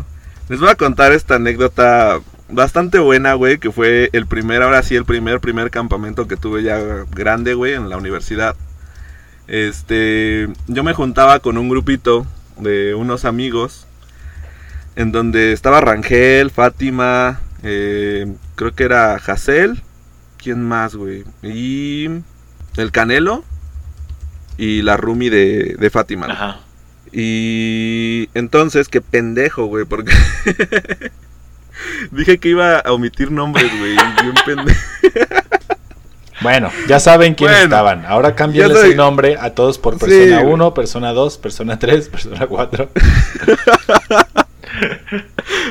[0.49, 4.95] Les voy a contar esta anécdota bastante buena, güey, que fue el primer, ahora sí,
[4.95, 6.79] el primer, primer campamento que tuve ya
[7.11, 8.57] grande, güey, en la universidad.
[9.49, 12.27] Este, yo me juntaba con un grupito
[12.59, 13.87] de unos amigos,
[14.97, 19.83] en donde estaba Rangel, Fátima, eh, creo que era Hazel,
[20.39, 21.25] ¿quién más, güey?
[21.43, 22.09] Y
[22.77, 23.45] el Canelo
[24.57, 26.27] y la Rumi de, de Fátima.
[26.27, 26.61] Ajá.
[27.13, 30.13] Y entonces, qué pendejo, güey, porque
[32.11, 33.97] dije que iba a omitir nombres, güey.
[36.43, 38.07] Bueno, ya saben quiénes Bueno, estaban.
[38.07, 38.35] Ahora
[38.81, 40.55] soy- el nombre a todos por persona güey.
[40.55, 42.89] 1, persona 2, persona 3, persona 4.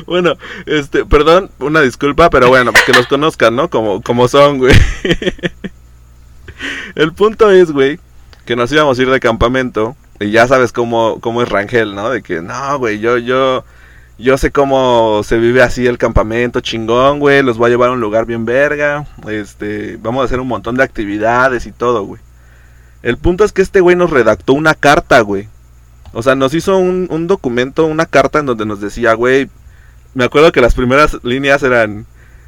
[0.07, 3.69] Bueno, este, perdón, una disculpa, pero bueno, que los conozcan, ¿no?
[3.69, 4.73] Como, como son, güey.
[6.95, 7.99] El punto es, güey,
[8.45, 9.95] que nos íbamos a ir de campamento.
[10.19, 12.09] Y ya sabes cómo, cómo es Rangel, ¿no?
[12.09, 13.65] De que, no, güey, yo, yo,
[14.17, 17.43] yo sé cómo se vive así el campamento, chingón, güey.
[17.43, 19.05] Los voy a llevar a un lugar bien verga.
[19.29, 22.21] Este, vamos a hacer un montón de actividades y todo, güey.
[23.03, 25.47] El punto es que este güey nos redactó una carta, güey.
[26.13, 29.49] O sea, nos hizo un, un documento, una carta en donde nos decía, güey,
[30.13, 32.05] me acuerdo que las primeras líneas eran,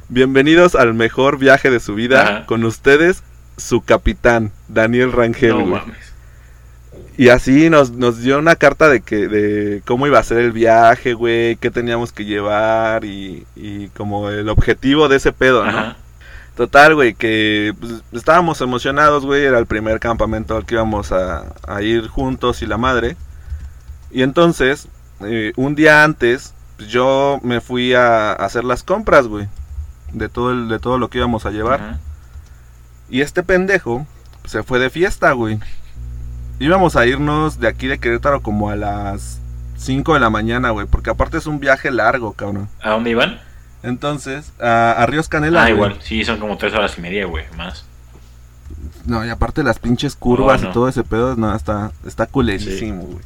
[0.07, 2.45] bienvenidos al mejor viaje de su vida, Ajá.
[2.45, 3.23] con ustedes,
[3.57, 5.71] su capitán, Daniel Rangel, No güey.
[5.81, 6.06] mames.
[7.17, 10.51] Y así nos, nos dio una carta de que de cómo iba a ser el
[10.51, 15.69] viaje, güey, qué teníamos que llevar y, y como el objetivo de ese pedo, ¿no?
[15.69, 15.97] Ajá.
[16.55, 21.53] Total, güey, que pues, estábamos emocionados, güey, era el primer campamento al que íbamos a,
[21.67, 23.15] a ir juntos y la madre.
[24.11, 24.87] Y entonces,
[25.21, 29.47] eh, un día antes, pues, yo me fui a, a hacer las compras, güey,
[30.13, 31.81] de todo, el, de todo lo que íbamos a llevar.
[31.81, 31.99] Ajá.
[33.09, 34.05] Y este pendejo
[34.45, 35.59] se fue de fiesta, güey.
[36.59, 39.39] Íbamos a irnos de aquí de Querétaro como a las
[39.77, 42.67] 5 de la mañana, güey, porque aparte es un viaje largo, cabrón.
[42.81, 43.39] ¿A dónde iban?
[43.83, 45.61] Entonces, a, a Ríos Canela.
[45.61, 45.73] ah, güey.
[45.75, 45.97] igual.
[46.01, 47.45] Sí, son como tres horas y media, güey.
[47.55, 47.85] Más.
[49.05, 50.69] No, y aparte las pinches curvas Oh, no.
[50.69, 53.19] y todo ese pedo, no, está, está culerísimo, güey.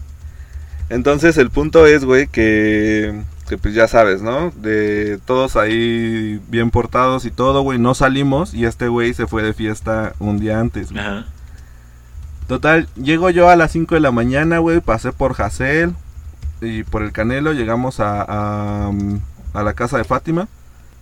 [0.90, 4.52] Entonces el punto es, güey, que, que pues ya sabes, ¿no?
[4.58, 9.42] De todos ahí bien portados y todo, güey, no salimos y este güey se fue
[9.42, 10.92] de fiesta un día antes.
[10.92, 11.02] güey.
[11.04, 11.26] Ajá.
[12.52, 15.94] Total, llego yo a las 5 de la mañana, güey, pasé por Hazel
[16.60, 19.22] y por el Canelo, llegamos a, a, mm,
[19.54, 20.50] a la casa de Fátima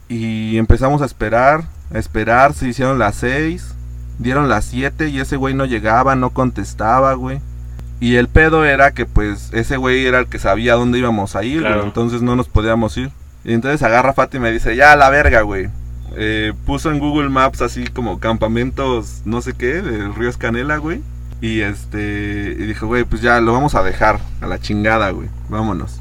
[0.08, 3.74] y empezamos a esperar, a esperar, se hicieron las 6,
[4.20, 7.42] dieron las 7 y ese güey no llegaba, no contestaba, güey.
[8.00, 11.44] Y el pedo era que pues ese güey era el que sabía dónde íbamos a
[11.44, 13.10] ir, entonces no nos podíamos ir.
[13.44, 15.68] Y entonces agarra Fátima y dice, ya a la verga, güey.
[16.16, 21.02] Eh, puso en Google Maps así como campamentos, no sé qué, de Ríos Canela, güey.
[21.42, 25.30] Y este, y dijo, güey, pues ya lo vamos a dejar a la chingada, güey.
[25.48, 26.00] Vámonos.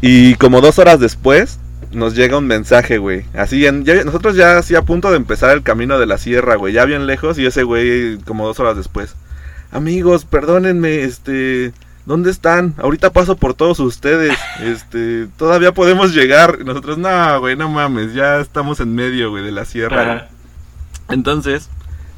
[0.00, 1.58] Y como dos horas después,
[1.92, 3.24] nos llega un mensaje, güey.
[3.34, 6.56] Así, en, ya- nosotros ya así a punto de empezar el camino de la sierra,
[6.56, 6.72] güey.
[6.72, 9.14] Ya bien lejos y ese güey como dos horas después.
[9.70, 11.72] Amigos, perdónenme, este...
[12.04, 12.74] ¿Dónde están?
[12.78, 14.36] Ahorita paso por todos ustedes.
[14.60, 16.58] Este, todavía podemos llegar.
[16.60, 20.04] Y nosotros, no, güey, no mames, ya estamos en medio, güey, de la sierra.
[20.04, 20.16] güey".
[20.16, 20.28] Ajá.
[21.10, 21.70] Entonces,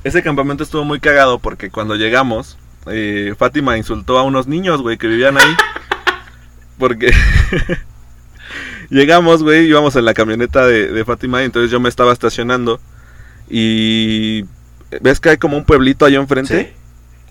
[0.05, 4.99] ese campamento estuvo muy cagado porque cuando llegamos, eh, Fátima insultó a unos niños, güey,
[4.99, 5.57] que vivían ahí.
[6.79, 7.13] Porque
[8.91, 12.81] llegamos, güey, íbamos en la camioneta de, de Fátima y entonces yo me estaba estacionando
[13.49, 14.45] y
[15.01, 16.65] ves que hay como un pueblito ahí enfrente.
[16.65, 16.81] Sí.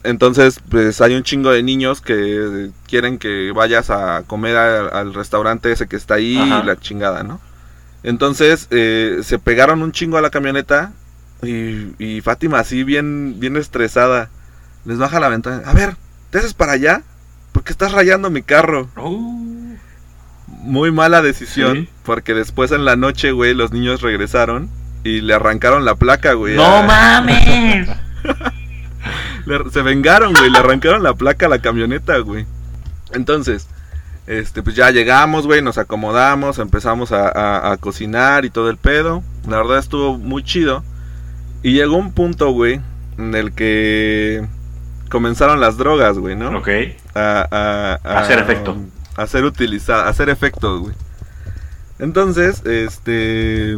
[0.04, 5.14] Entonces, pues hay un chingo de niños que quieren que vayas a comer al, al
[5.14, 6.62] restaurante ese que está ahí Ajá.
[6.62, 7.40] y la chingada, ¿no?
[8.04, 10.92] Entonces, eh, se pegaron un chingo a la camioneta
[11.44, 14.30] y, y Fátima así bien, bien estresada.
[14.86, 15.62] Les baja la ventana.
[15.66, 15.96] A ver,
[16.30, 17.02] ¿te haces para allá?
[17.52, 18.90] Porque estás rayando mi carro.
[18.98, 19.76] Uh,
[20.48, 21.90] Muy mala decisión, Sí.
[22.04, 24.70] porque después en la noche, güey, los niños regresaron
[25.04, 26.56] y le arrancaron la placa, güey.
[26.56, 27.90] ¡No a- mames!
[29.46, 32.46] Le- se vengaron, güey, le arrancaron la placa a la camioneta, güey.
[33.12, 33.68] Entonces,
[34.26, 38.78] este, pues ya llegamos, güey, nos acomodamos, empezamos a, a- a cocinar y todo el
[38.78, 39.22] pedo.
[39.48, 40.84] La verdad estuvo muy chido.
[41.64, 42.80] Y llegó un punto, güey,
[43.18, 44.46] en el que
[45.10, 46.58] comenzaron las drogas, güey, ¿no?
[46.58, 46.68] ok.
[47.16, 48.76] a, a- a- Hacer efecto.
[49.16, 50.96] A ser utilizada, a hacer efecto, güey.
[52.00, 53.78] Entonces, este.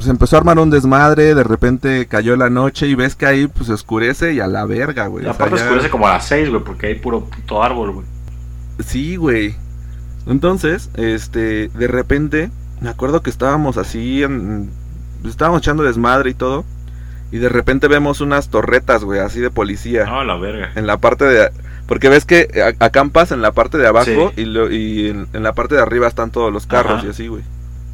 [0.00, 3.46] Se empezó a armar un desmadre, de repente cayó la noche y ves que ahí
[3.46, 5.22] pues oscurece y a la verga, güey.
[5.24, 7.92] O sea, aparte ya- oscurece como a las 6, güey, porque hay puro puto árbol,
[7.92, 8.06] güey.
[8.84, 9.54] Sí, güey.
[10.26, 14.68] Entonces, este, de repente, me acuerdo que estábamos así, en-
[15.24, 16.64] estábamos echando desmadre y todo,
[17.34, 20.04] y de repente vemos unas torretas, güey, así de policía.
[20.04, 20.70] No, la verga.
[20.76, 21.50] En la parte de...
[21.88, 22.48] Porque ves que
[22.80, 24.42] a- acampas en la parte de abajo Sí.
[24.42, 27.06] y, lo- y en, en la parte de arriba están todos los carros Ajá.
[27.06, 27.42] y así, güey.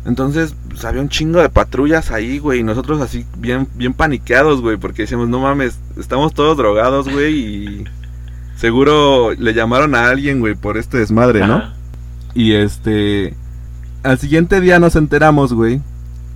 [0.04, 4.60] Entonces, pues, había un chingo de patrullas ahí, güey, y nosotros así bien, bien paniqueados,
[4.60, 7.84] güey, porque decíamos, no mames, estamos todos drogados, güey, y
[8.56, 11.54] seguro le llamaron a alguien, güey, por este desmadre, ¿no?
[11.56, 11.74] Ajá.
[12.34, 13.34] Y este.
[14.02, 15.80] Al siguiente día nos enteramos, güey.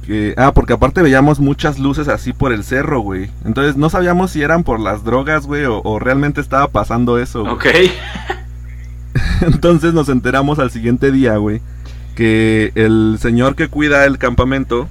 [0.07, 3.31] Que, ah, porque aparte veíamos muchas luces así por el cerro, güey.
[3.45, 7.43] Entonces no sabíamos si eran por las drogas, güey, o, o realmente estaba pasando eso.
[7.43, 7.55] güey.
[7.55, 7.67] Ok.
[9.43, 11.61] Entonces nos enteramos al siguiente día, güey.
[12.15, 14.89] Que el señor que cuida el campamento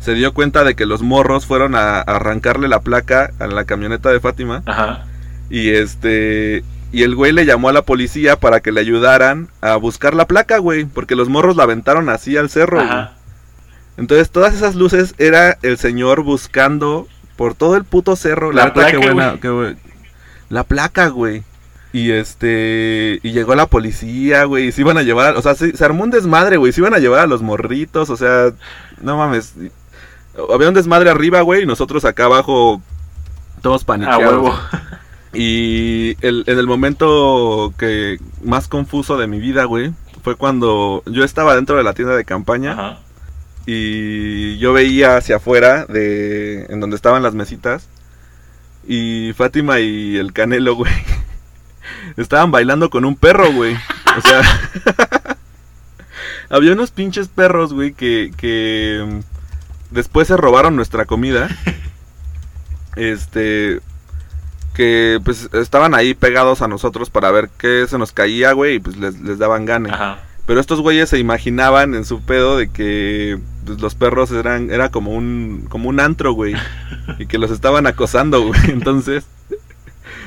[0.00, 3.64] se dio cuenta de que los morros fueron a, a arrancarle la placa a la
[3.64, 4.62] camioneta de Fátima.
[4.66, 5.04] Ajá.
[5.50, 6.64] Y este.
[6.92, 10.26] Y el güey le llamó a la policía para que le ayudaran a buscar la
[10.26, 10.84] placa, güey.
[10.84, 13.08] Porque los morros la aventaron así al cerro, güey.
[13.96, 18.52] Entonces todas esas luces era el señor buscando por todo el puto cerro.
[18.52, 19.78] La placa, buena- buen-
[20.48, 21.42] La placa, güey.
[21.94, 23.20] Y este.
[23.22, 24.68] Y llegó la policía, güey.
[24.68, 25.34] Y se iban a llevar.
[25.34, 26.72] a- o sea, se, se armó un desmadre, güey.
[26.72, 28.08] Se iban a llevar a los morritos.
[28.10, 28.52] O sea,
[29.02, 29.54] no mames.
[30.52, 31.62] Había un desmadre arriba, güey.
[31.62, 32.80] Y nosotros acá abajo.
[33.60, 34.22] Todos paniqueados.
[34.24, 34.54] huevo.
[35.34, 41.24] Y el- en el momento que más confuso de mi vida, güey, fue cuando yo
[41.24, 42.98] estaba dentro de la tienda de campaña Ajá.
[43.66, 47.88] Y yo veía hacia afuera de en donde estaban las mesitas
[48.86, 50.92] y Fátima y el Canelo, güey,
[52.16, 53.76] estaban bailando con un perro, güey.
[54.16, 54.42] O sea,
[56.50, 59.20] había unos pinches perros, güey, que que
[59.90, 61.48] después se robaron nuestra comida.
[62.96, 63.80] Este
[64.74, 68.78] que pues estaban ahí pegados a nosotros para ver qué se nos caía, güey, y
[68.80, 69.90] pues les, les daban gane.
[69.90, 70.18] Ajá.
[70.46, 75.12] Pero estos güeyes se imaginaban en su pedo de que los perros eran era como
[75.12, 76.54] un como un antro, güey,
[77.18, 78.60] y que los estaban acosando, güey.
[78.68, 79.24] Entonces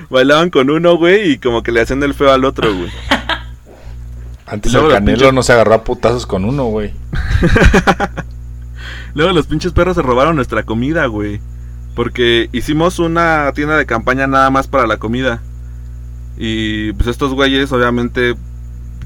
[0.09, 2.91] bailaban con uno, güey, y como que le hacían el feo al otro, güey.
[4.47, 6.93] Antes Luego el Canelo no se agarró a putazos con uno, güey.
[9.15, 11.39] Luego los pinches perros se robaron nuestra comida, güey.
[11.95, 15.41] Porque hicimos una tienda de campaña nada más para la comida.
[16.37, 18.35] Y pues estos güeyes obviamente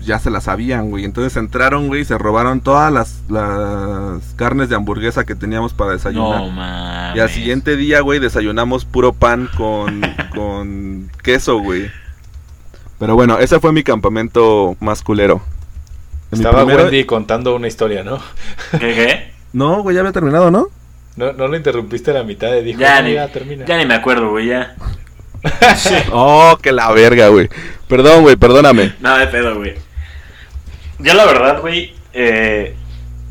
[0.02, 1.06] ya se la sabían, güey.
[1.06, 5.92] Entonces entraron, güey, y se robaron todas las, las carnes de hamburguesa que teníamos para
[5.94, 6.42] desayunar.
[6.42, 7.16] No mames.
[7.18, 10.02] y al siguiente día, güey, desayunamos puro pan con,
[10.36, 11.90] con queso, güey.
[13.00, 15.42] Pero bueno, ese fue mi campamento más culero.
[16.32, 18.20] Estaba primero- Wendy contando una historia, ¿no?
[18.72, 19.32] ¿Qué, qué?
[19.54, 20.68] No, güey, ya había terminado, ¿no?
[21.16, 23.66] No, no lo interrumpiste a la mitad y dijo, Ya "No, ni, ya termina.
[23.66, 24.76] ya ni me acuerdo, güey, ya.
[26.12, 27.50] Oh, que la verga, güey.
[27.88, 28.94] Perdón, güey, perdóname.
[29.00, 29.76] Nada de pedo, güey.
[31.00, 32.76] Yo la verdad, güey, eh,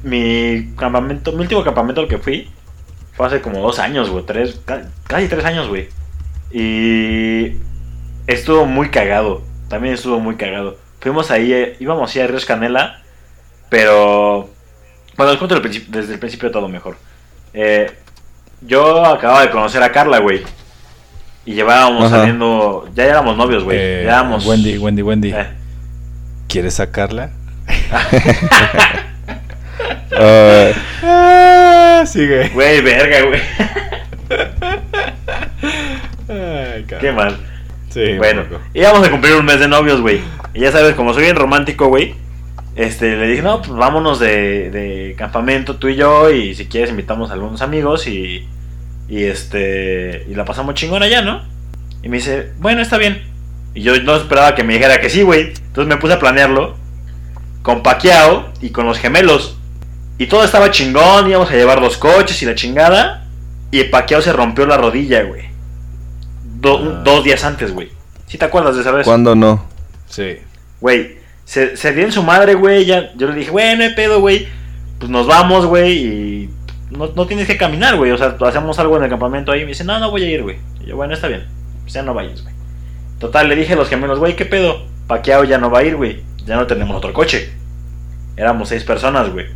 [0.02, 2.48] mi campamento, mi último campamento al que fui
[3.14, 5.88] fue hace como dos años, güey, tres, ca- casi tres años, güey.
[6.50, 7.56] Y
[8.26, 10.78] estuvo muy cagado, también estuvo muy cagado.
[11.00, 13.02] Fuimos ahí, eh, íbamos ahí a Ríos Canela,
[13.68, 14.48] pero...
[15.16, 16.96] Bueno, les cuento el principio- desde el principio todo mejor.
[17.52, 17.90] Eh,
[18.62, 20.42] yo acababa de conocer a Carla, güey.
[21.44, 22.18] Y llevábamos Ajá.
[22.18, 23.76] saliendo, ya éramos novios, güey.
[23.78, 24.46] Eh, ya éramos...
[24.46, 25.32] Wendy, Wendy, Wendy.
[25.32, 25.46] Eh.
[26.48, 27.30] ¿Quieres sacarla?
[30.20, 32.48] Ah, Ah, sigue.
[32.48, 33.40] Güey, verga, güey.
[36.28, 36.84] Ay.
[37.00, 37.36] Qué mal.
[37.90, 40.20] Sí, Bueno, íbamos a cumplir un mes de novios, güey.
[40.54, 42.14] Y ya sabes, como soy bien romántico, güey.
[42.76, 46.30] Este, le dije, no, pues vámonos de, de campamento tú y yo.
[46.30, 48.46] Y si quieres, invitamos a algunos amigos y,
[49.08, 50.26] Y este.
[50.28, 51.42] Y la pasamos chingón allá, ¿no?
[52.02, 53.22] Y me dice, bueno, está bien.
[53.74, 55.52] Y yo no esperaba que me dijera que sí, güey.
[55.66, 56.76] Entonces me puse a planearlo
[57.62, 59.56] con Paquiao y con los gemelos.
[60.18, 63.26] Y todo estaba chingón, íbamos a llevar los coches y la chingada.
[63.70, 65.42] Y Paquiao se rompió la rodilla, güey.
[66.60, 67.02] Do- Ah.
[67.04, 67.90] Dos días antes, güey.
[68.26, 69.04] ¿Sí te acuerdas de esa vez?
[69.06, 69.64] ¿Cuándo no?
[70.08, 70.38] Sí.
[70.80, 72.84] Güey, se, se dio en su madre, güey.
[72.84, 74.48] Ya, yo le dije, güey, no hay pedo, güey.
[74.98, 75.92] Pues nos vamos, güey.
[75.92, 76.50] Y
[76.90, 78.10] no, no tienes que caminar, güey.
[78.10, 79.60] O sea, hacemos algo en el campamento ahí.
[79.60, 80.56] Y me dice, no, no voy a ir, güey.
[80.82, 81.46] Y yo, bueno, está bien.
[81.82, 82.54] Pues ya no vayas, güey.
[83.20, 84.82] Total, le dije a los gemelos, güey, ¿qué pedo?
[85.06, 86.22] Paquiao ya no va a ir, güey.
[86.48, 87.52] Ya no tenemos otro coche.
[88.36, 89.46] Éramos seis personas, güey.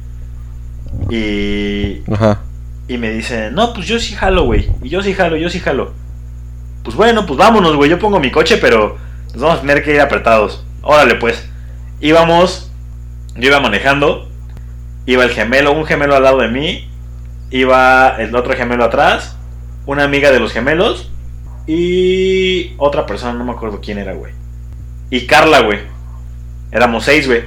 [1.09, 2.41] Y, Ajá.
[2.87, 4.69] y me dice, no, pues yo sí jalo, güey.
[4.83, 5.93] Y yo sí jalo, yo sí jalo.
[6.85, 7.89] Pues bueno, pues vámonos, güey.
[7.89, 8.99] Yo pongo mi coche, pero
[9.33, 10.65] nos vamos a tener que ir apretados.
[10.83, 11.49] Órale, pues.
[12.01, 12.71] Íbamos,
[13.37, 14.29] yo iba manejando.
[15.07, 16.89] Iba el gemelo, un gemelo al lado de mí.
[17.51, 19.37] Iba el otro gemelo atrás.
[19.87, 21.11] Una amiga de los gemelos.
[21.67, 24.33] Y otra persona, no me acuerdo quién era, güey.
[25.11, 25.79] Y Carla, güey.
[26.73, 27.43] Éramos seis, güey.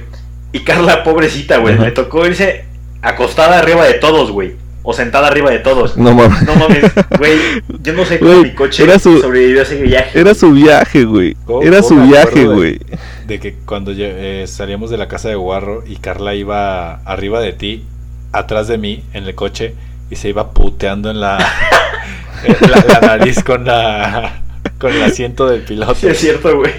[0.52, 1.76] Y Carla, pobrecita, güey.
[1.78, 2.64] Le tocó irse
[3.02, 4.54] acostada arriba de todos, güey.
[4.88, 5.96] O sentada arriba de todos.
[5.96, 6.42] No mames.
[6.44, 6.84] No mames,
[7.18, 7.36] güey.
[7.82, 10.18] Yo no sé cómo mi coche era su- sobrevivió a ese viaje.
[10.20, 11.36] Era su viaje, güey.
[11.44, 12.78] ¿Cómo- Era su me viaje, de- güey.
[13.26, 17.52] De que cuando eh, salíamos de la casa de Guarro y Carla iba arriba de
[17.52, 17.84] ti,
[18.30, 19.74] atrás de mí, en el coche,
[20.08, 21.38] y se iba puteando en la,
[22.44, 24.42] en la, la nariz con la
[24.78, 25.96] con el asiento del piloto.
[25.96, 26.72] Sí, es cierto, güey.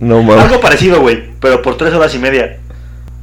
[0.00, 0.44] No mames.
[0.44, 1.24] Algo parecido, güey.
[1.40, 2.58] Pero por tres horas y media.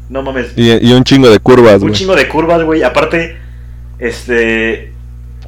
[0.10, 0.54] No mames.
[0.56, 1.94] Y, y un chingo de curvas, Un güey.
[1.94, 2.84] chingo de curvas, güey.
[2.84, 3.38] Aparte,
[4.00, 4.92] este.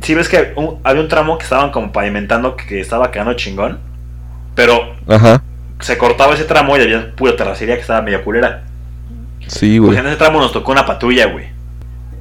[0.02, 3.80] Si ves que un- había un tramo que estaban como pavimentando que estaba quedando chingón.
[4.56, 5.42] Pero Ajá.
[5.80, 8.64] se cortaba ese tramo y había pura terracería que estaba medio culera.
[9.48, 9.98] Sí, Pues güey.
[10.00, 11.46] en ese tramo nos tocó una patrulla, güey.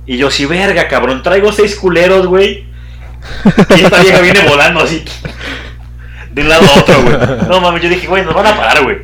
[0.06, 2.64] Y yo, sí, verga, cabrón, traigo seis culeros, güey.
[3.76, 5.02] Y esta vieja viene volando así.
[6.34, 7.16] De un lado a otro, güey.
[7.48, 8.98] No mames, yo dije, güey, nos van a parar, güey.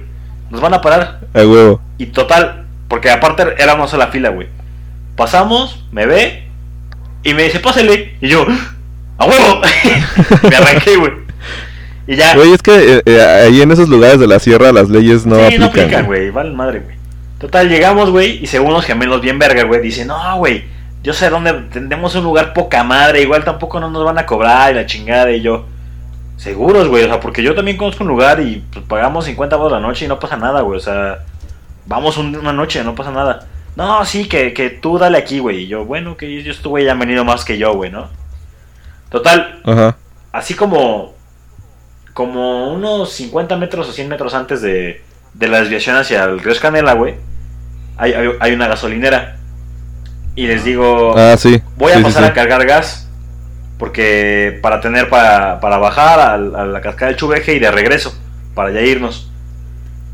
[0.51, 1.21] Nos van a parar.
[1.33, 1.81] A huevo.
[1.97, 4.49] Y total, porque aparte era una sola fila, güey.
[5.17, 6.45] Pasamos, me ve
[7.23, 8.17] y me dice, pásale.
[8.21, 8.45] Y yo,
[9.19, 9.61] ¡a huevo!
[10.51, 11.13] me arranqué, güey.
[12.07, 12.35] Y ya.
[12.35, 15.37] Güey, es que eh, eh, ahí en esos lugares de la sierra las leyes no
[15.37, 15.61] sí, aplican.
[15.61, 16.21] no aplican, güey.
[16.21, 16.31] güey.
[16.31, 17.01] Vale madre, güey.
[17.41, 20.65] Total, llegamos, güey, y según los gemelos bien verga, güey, dicen, no, güey,
[21.03, 24.73] yo sé dónde tendemos un lugar poca madre, igual tampoco no nos van a cobrar
[24.73, 25.65] y la chingada, y yo,
[26.41, 29.73] seguros, güey, o sea, porque yo también conozco un lugar y pues, pagamos 50 baros
[29.73, 31.19] la noche y no pasa nada, güey, o sea,
[31.85, 33.47] vamos un- una noche, no pasa nada.
[33.77, 36.95] No, sí, que, que tú dale aquí, güey, y yo, bueno, que yo estuve ya
[36.95, 38.09] venido más que yo, güey, ¿no?
[39.11, 39.97] Total, Ajá.
[40.33, 41.15] así como
[42.15, 45.03] como unos 50 metros o 100 metros antes de,
[45.35, 47.15] de la desviación hacia el río Escanela, güey,
[47.97, 49.37] hay, hay, hay una gasolinera.
[50.35, 51.61] Y les digo, Ah, sí.
[51.77, 52.29] voy a sí, pasar sí.
[52.31, 53.10] a cargar gas,
[53.81, 58.15] porque para tener para, para bajar al- a, la cascada del Chuveje y de regreso,
[58.55, 59.29] para ya irnos.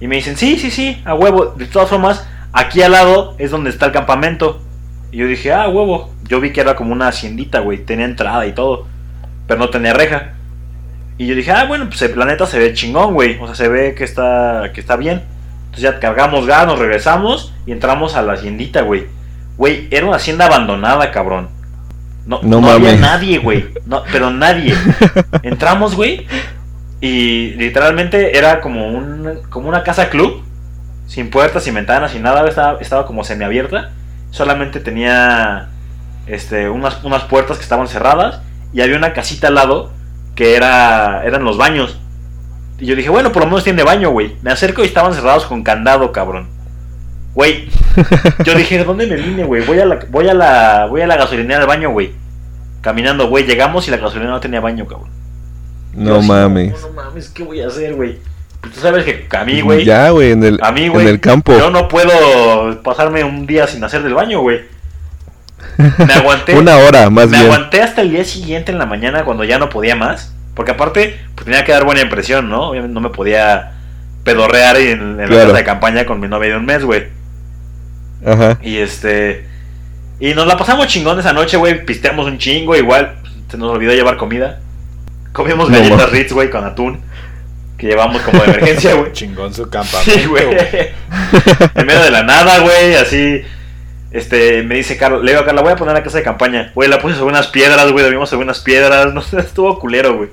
[0.01, 1.55] Y me dicen, sí, sí, sí, a huevo.
[1.57, 4.63] De todas formas, aquí al lado es donde está el campamento.
[5.11, 6.15] Y yo dije, ah, huevo.
[6.29, 8.87] Yo vi que era como una haciendita, güey, tenía entrada y todo,
[9.47, 10.33] pero no tenía reja.
[11.19, 13.39] Y yo dije, ah, bueno, pues el planeta se ve chingón, güey.
[13.41, 15.23] O sea, se ve que está, que está bien.
[15.67, 19.07] Entonces ya cargamos gas, nos regresamos y entramos a la haciendita, güey.
[19.57, 21.49] Güey, era una hacienda abandonada, cabrón.
[22.27, 23.69] No, No no, había nadie, güey.
[23.87, 24.75] No, pero nadie.
[25.43, 26.27] Entramos, güey.
[27.01, 30.43] Y literalmente era como, un, como una casa club.
[31.07, 32.47] Sin puertas, sin ventanas, sin nada.
[32.49, 33.93] Estaba, estaba como semiabierta.
[34.31, 35.69] Solamente tenía
[36.27, 38.41] este, unas, unas puertas que estaban cerradas.
[38.73, 39.93] Y había una casita al lado
[40.35, 41.99] que era, eran los baños.
[42.79, 44.37] Y yo dije, bueno, por lo menos tiene baño, güey.
[44.43, 46.49] Me acerco y estaban cerrados con candado, cabrón.
[47.37, 47.69] Güey,
[48.45, 49.63] yo dije, ¿de dónde me vine, güey?
[49.67, 52.13] Voy a la, voy a la, voy a la gasolinera del baño, güey.
[52.81, 55.11] Caminando, güey, llegamos y la gasolinera no tenía baño, cabrón.
[55.93, 56.73] No así, mames.
[56.81, 58.19] No, no mames, ¿qué voy a hacer, güey?
[58.63, 61.07] Pues tú sabes que a mí, güey, Ya, güey, en el, a mí, en güey,
[61.09, 61.53] el campo.
[61.59, 64.63] yo no puedo pasarme un día sin hacer del baño, güey.
[65.77, 66.55] Me aguanté.
[66.59, 67.53] Una hora, más me bien.
[67.53, 70.33] aguanté hasta el día siguiente en la mañana cuando ya no podía más.
[70.55, 72.71] Porque aparte, pues tenía que dar buena impresión, ¿no?
[72.71, 73.73] Obviamente no me podía
[74.25, 77.15] pedorrear en, en la casa de campaña con mi novia de un mes, güey.
[78.27, 78.59] Ajá.
[78.63, 79.47] Y este.
[80.21, 81.85] Y nos la pasamos chingón esa noche, güey.
[81.87, 83.17] Pisteamos un chingo, igual.
[83.51, 84.61] Se nos olvidó llevar comida.
[85.33, 86.13] Comimos No galletas mames.
[86.13, 87.01] Ritz, güey, con atún.
[87.79, 89.13] Que llevamos como de emergencia, güey.
[89.15, 90.11] Chingón su campamento.
[90.13, 90.45] Sí, güey.
[90.47, 90.59] güey.
[91.75, 93.43] en medio de la nada, güey, así.
[94.11, 96.73] Este, me dice Carlos, le digo a Carla, voy a poner la casa de campaña.
[96.75, 99.13] Güey, la puse sobre unas piedras, güey, dormimos sobre unas piedras.
[99.15, 100.31] No sé, estuvo culero, güey.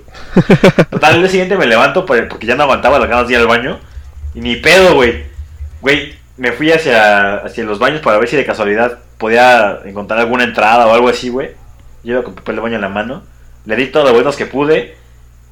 [0.90, 3.40] Total, el día siguiente me levanto por- porque ya no aguantaba las ganas de ir
[3.42, 3.80] al baño.
[4.34, 5.26] Y ni pedo, güey.
[5.82, 10.44] Güey, me fui hacia, hacia los baños para ver si de casualidad podía encontrar alguna
[10.44, 11.52] entrada o algo así, güey.
[12.04, 13.24] Yo iba con papel de baño en la mano.
[13.66, 14.96] Le di todo lo buenos que pude.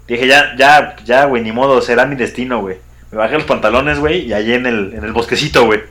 [0.08, 2.78] Dije, ya, ya, ya, güey, ni modo, será mi destino, güey.
[3.12, 5.82] Me bajé los pantalones, güey, y allí en el, en el bosquecito, güey.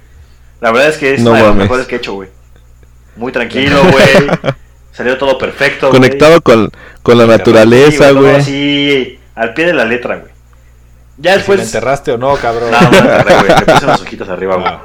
[0.61, 2.29] La verdad es que es No una de las mejores que he hecho, güey.
[3.17, 4.55] Muy tranquilo, güey.
[4.93, 6.01] Salió todo perfecto, güey.
[6.01, 6.71] Conectado con,
[7.03, 9.19] con la naturaleza, güey.
[9.35, 10.33] al pie de la letra, güey.
[11.21, 11.61] Ya ¿Si la después...
[11.61, 12.71] enterraste o no, cabrón?
[12.71, 13.49] No, no, me agarré, güey.
[13.61, 14.67] Le puse unas hojitas arriba, güey.
[14.69, 14.83] Ah,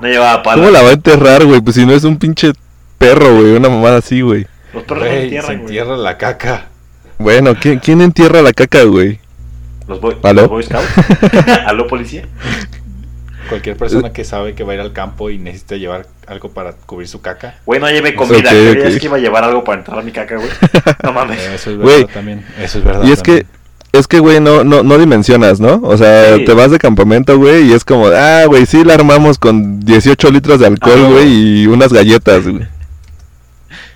[0.00, 0.56] No llevaba pala.
[0.62, 1.60] ¿Cómo la va a enterrar, güey?
[1.60, 2.52] Pues si no es un pinche
[2.98, 3.52] perro, güey.
[3.56, 4.46] Una mamada así, güey.
[4.74, 6.66] Los perros no güey, se entierran, entierra la caca.
[7.18, 9.20] Bueno, ¿quién, quién entierra la caca, güey?
[9.86, 10.42] Los, boy, ¿Aló?
[10.42, 10.88] los Boy Scouts.
[11.66, 12.24] ¿Aló, policía?
[13.48, 16.72] Cualquier persona que sabe que va a ir al campo y necesita llevar algo para
[16.72, 17.56] cubrir su caca.
[17.66, 18.38] Güey, no llevé comida.
[18.38, 19.00] Ok, ¿Creías ok.
[19.00, 20.48] que iba a llevar algo para enterrar mi caca, güey?
[21.02, 21.38] No mames.
[21.42, 21.96] Eso es Güey.
[22.02, 22.46] verdad también.
[22.58, 23.04] Eso es verdad.
[23.04, 23.44] Y es que.
[23.92, 25.80] Es que, güey, no, no, no dimensionas, ¿no?
[25.84, 26.44] O sea, Sí.
[26.44, 30.30] te vas de campamento, güey, y es como, ah, güey, sí la armamos con 18
[30.30, 32.66] litros de alcohol, Ah, güey, y unas galletas, güey.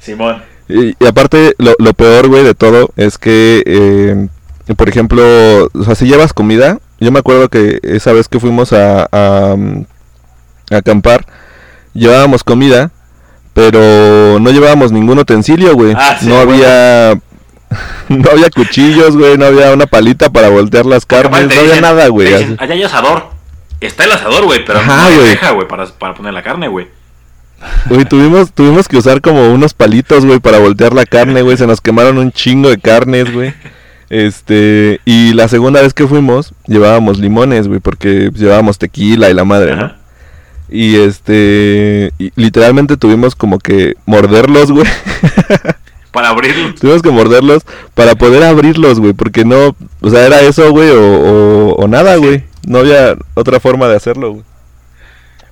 [0.00, 0.42] Simón.
[0.68, 4.28] Y, y aparte, lo, lo peor, güey, de todo es que, eh,
[4.76, 5.22] por ejemplo,
[5.72, 9.54] o sea, si llevas comida, yo me acuerdo que esa vez que fuimos a, a,
[9.56, 9.84] mm,
[10.72, 11.24] a acampar,
[11.94, 12.90] llevábamos comida,
[13.54, 15.94] pero no llevábamos ningún utensilio, güey.
[15.96, 17.18] Ah, sí, no había...
[18.08, 22.06] No había cuchillos, güey, no había una palita para voltear las carnes, no había nada,
[22.08, 22.32] güey.
[22.58, 23.30] Allá hay asador.
[23.80, 25.16] Está el asador, güey, pero Ajá, no hay
[25.54, 25.68] güey.
[25.68, 26.88] para, para poner la carne, güey.
[27.86, 31.56] Güey, tuvimos, tuvimos que usar como unos palitos, güey, para voltear la carne, güey.
[31.56, 33.54] Se nos quemaron un chingo de carnes, güey.
[34.08, 39.44] Este, y la segunda vez que fuimos, llevábamos limones, güey, porque llevábamos tequila y la
[39.44, 39.92] madre, ¿no?
[40.68, 44.86] Y este, y literalmente tuvimos como que morderlos, güey.
[46.12, 46.74] Para abrirlo.
[46.74, 47.62] tuvimos que morderlos
[47.94, 52.16] para poder abrirlos, güey, porque no, o sea, era eso, güey, o, o, o nada,
[52.16, 52.44] güey.
[52.66, 54.44] No había otra forma de hacerlo, güey.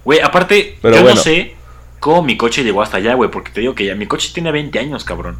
[0.04, 1.16] Güey, aparte, Pero yo bueno.
[1.16, 1.54] no sé
[2.00, 4.52] cómo mi coche llegó hasta allá, güey, porque te digo que ya mi coche tiene
[4.52, 5.36] 20 años, cabrón.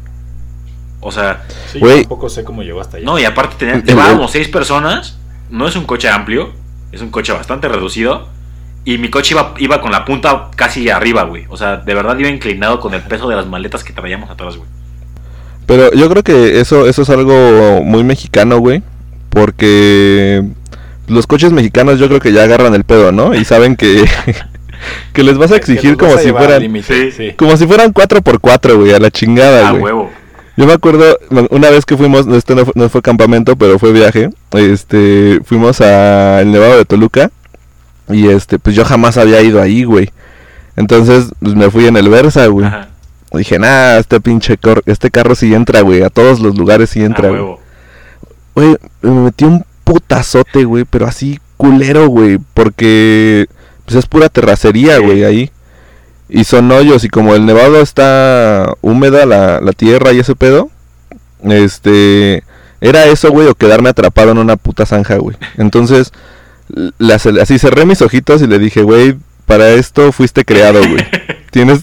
[1.01, 1.97] O sea, Sí, güey.
[1.97, 3.05] yo tampoco sé cómo llegó hasta allá.
[3.05, 5.17] no, y aparte tenía- llevábamos seis personas.
[5.49, 6.51] No es un coche amplio,
[6.91, 8.27] es un coche bastante reducido.
[8.85, 11.45] Y mi coche iba, iba con la punta casi arriba, güey.
[11.49, 14.57] O sea, de verdad iba inclinado con el peso de las maletas que traíamos atrás,
[14.57, 14.69] güey.
[15.65, 18.83] Pero yo creo que eso, eso es algo muy mexicano, güey.
[19.29, 20.43] Porque
[21.07, 23.35] los coches mexicanos yo creo que ya agarran el pedo, ¿no?
[23.35, 24.05] Y saben que,
[25.13, 26.61] que les vas a exigir como a si al fueran...
[26.61, 27.11] límite, Sí.
[27.11, 27.33] sí.
[27.35, 29.83] Como si fueran 4x4, güey, a la chingada, A güey.
[29.83, 30.11] huevo.
[30.57, 33.91] Yo me acuerdo, una vez que fuimos, este no fue, no fue campamento, pero fue
[33.91, 37.29] viaje, este, fuimos a el Nevado de Toluca,
[38.07, 40.11] y este, pues yo jamás había ido ahí, güey.
[40.77, 42.65] Entonces, pues me fui en el Versa, güey.
[42.67, 42.87] Ajá.
[43.37, 47.03] Dije, nah, este pinche, cor- este carro sí entra, güey, a todos los lugares sí
[47.03, 48.77] entra, güey.
[49.01, 53.47] me metí un putazote, güey, pero así culero, güey, porque
[53.85, 55.51] pues es pura terracería, güey, ahí.
[56.27, 60.69] Y son hoyos, y como el nevado está húmeda, la, la tierra y ese pedo,
[61.43, 62.43] este,
[62.81, 65.37] era eso, güey, o quedarme atrapado en una puta zanja, güey.
[65.57, 66.11] Entonces,
[67.41, 69.15] así cerré mis ojitos y le dije, güey,
[69.45, 71.05] para esto fuiste creado, güey.
[71.51, 71.81] Tienes,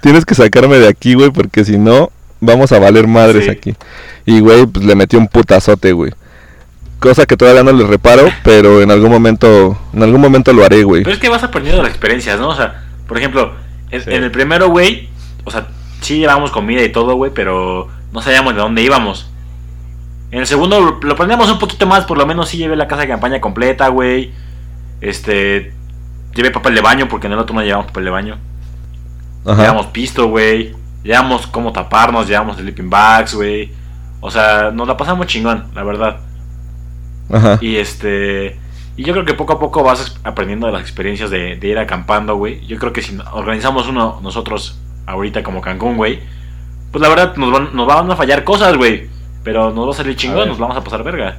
[0.00, 2.10] tienes que sacarme de aquí, güey, porque si no,
[2.40, 3.50] vamos a valer madres Sí.
[3.50, 3.74] aquí.
[4.26, 6.12] Y, güey, pues le metí un putazote, güey.
[6.98, 10.84] Cosa que todavía no le reparo, pero en algún momento, en algún momento lo haré,
[10.84, 11.02] güey.
[11.02, 12.48] Pero es que vas aprendiendo las experiencias, ¿no?
[12.48, 13.52] O sea, por ejemplo,
[13.90, 14.10] en, Sí.
[14.12, 15.08] en el primero, güey,
[15.44, 15.66] o sea,
[16.00, 19.28] sí llevábamos comida y todo, güey, pero no sabíamos de dónde íbamos.
[20.30, 22.88] En el segundo lo, lo planeamos un poquito más, por lo menos sí llevé la
[22.88, 24.32] casa de campaña completa, güey.
[25.00, 25.72] Este,
[26.34, 28.38] llevé papel de baño, porque en el otro no llevamos papel de baño.
[29.44, 29.62] Ajá.
[29.62, 30.74] Llevamos pisto, güey.
[31.02, 33.70] Llevamos cómo taparnos, llevamos sleeping bags, güey.
[34.20, 36.20] O sea, nos la pasamos chingón, la verdad.
[37.30, 37.58] Ajá.
[37.60, 38.58] Y este.
[38.96, 41.78] Y yo creo que poco a poco vas aprendiendo de las experiencias de, de ir
[41.78, 42.64] acampando, güey.
[42.66, 46.20] Yo creo que si organizamos uno nosotros ahorita como Cancún, güey,
[46.92, 49.08] pues la verdad nos van, nos van a fallar cosas, güey.
[49.42, 50.48] Pero nos va a salir A chingón, ver.
[50.48, 51.38] nos vamos a pasar verga.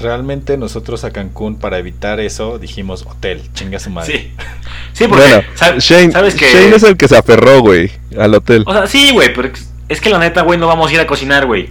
[0.00, 4.12] Realmente nosotros a Cancún, para evitar eso, dijimos hotel, chinga su madre.
[4.18, 4.30] Sí.
[4.92, 5.24] Sí, porque.
[5.24, 5.42] Bueno,
[5.78, 8.64] Shane, ¿Sabes que Shane es el que se aferró, güey, al hotel.
[8.66, 9.50] O sea, sí, güey, pero
[9.88, 11.70] es- que la neta, güey, no vamos a ir a cocinar, güey.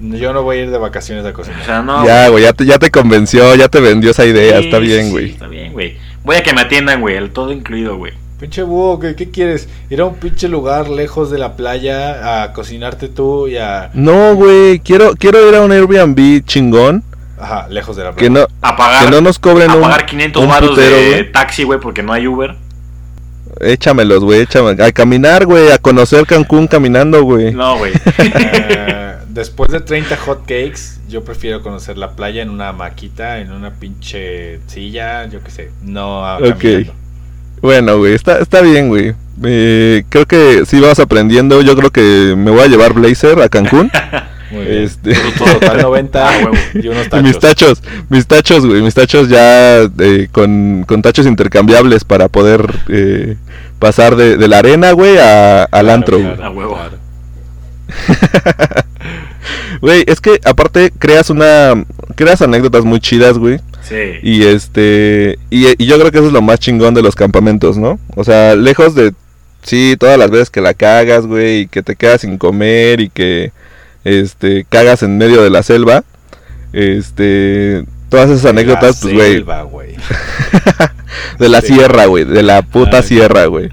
[0.00, 1.64] Yo no voy a ir de vacaciones a O cocinar.
[1.64, 2.04] sea, no.
[2.04, 5.06] ya, güey, ya te, ya te convenció, ya te vendió esa idea, Sí, está bien,
[5.06, 5.30] sí, güey.
[5.30, 5.96] Está bien, güey.
[6.24, 8.12] Voy a que me atiendan, güey, el todo incluido, güey.
[8.38, 9.68] Pinche búho, ¿qué, qué quieres?
[9.88, 13.90] Ir a un pinche lugar lejos de la playa a cocinarte tú y a...
[13.94, 17.02] No, güey, quiero, quiero ir a un Airbnb chingón,
[17.38, 18.26] Ajá, lejos de la playa.
[18.26, 20.96] que no, A pagar, que no nos cobren a un, pagar 500 un baros putero,
[20.96, 21.32] de güey.
[21.32, 22.54] taxi, güey, porque no hay Uber.
[23.60, 24.82] Échamelos, güey, échame.
[24.82, 27.52] A caminar, güey, a conocer Cancún caminando, güey.
[27.54, 27.92] No, güey.
[28.18, 33.52] Eh, después de 30 hot cakes, yo prefiero conocer la playa en una maquita, en
[33.52, 35.70] una pinche silla, yo qué sé.
[35.82, 36.44] No a- Ok.
[36.58, 36.92] caminando.
[37.62, 39.14] Bueno, güey, está, está bien, güey.
[39.42, 41.62] Eh, creo que sí vas aprendiendo.
[41.62, 43.90] Yo creo que me voy a llevar Blazer a Cancún.
[44.50, 44.82] Muy bien.
[44.84, 46.56] Este- Total 90 Ah, huevo.
[46.74, 47.22] y unos Y tachos.
[47.24, 52.64] mis tachos, mis tachos, güey, mis tachos ya eh, con, con tachos intercambiables para poder
[52.88, 53.36] eh,
[53.78, 56.34] pasar de, de la arena, güey, a- al Claro, antro, güey.
[56.34, 56.78] claro, A huevo.
[59.80, 61.84] Güey, es que aparte creas una,
[62.14, 63.60] creas anécdotas muy chidas, güey.
[63.82, 63.94] Sí.
[64.22, 67.76] Y este, y, y yo creo que eso es lo más chingón de los campamentos,
[67.76, 67.98] ¿no?
[68.16, 69.12] O sea, lejos de,
[69.62, 73.10] sí, todas las veces que la cagas, güey, y que te quedas sin comer y
[73.10, 73.52] que,
[74.06, 76.04] este, cagas en medio de la selva,
[76.72, 79.44] este, todas esas anécdotas, pues, güey,
[81.38, 81.74] de la Sí.
[81.74, 83.70] sierra, güey, de la puta sierra, güey.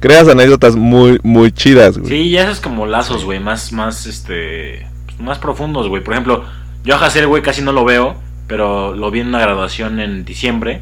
[0.00, 2.10] Creas anécdotas muy, muy chidas, güey.
[2.10, 4.86] Sí, ya esos como lazos, güey, más, más, este,
[5.18, 6.02] más profundos, güey.
[6.02, 6.44] Por ejemplo,
[6.84, 8.16] yo a Hacer, güey, casi no lo veo,
[8.46, 10.80] pero lo vi en una graduación en diciembre.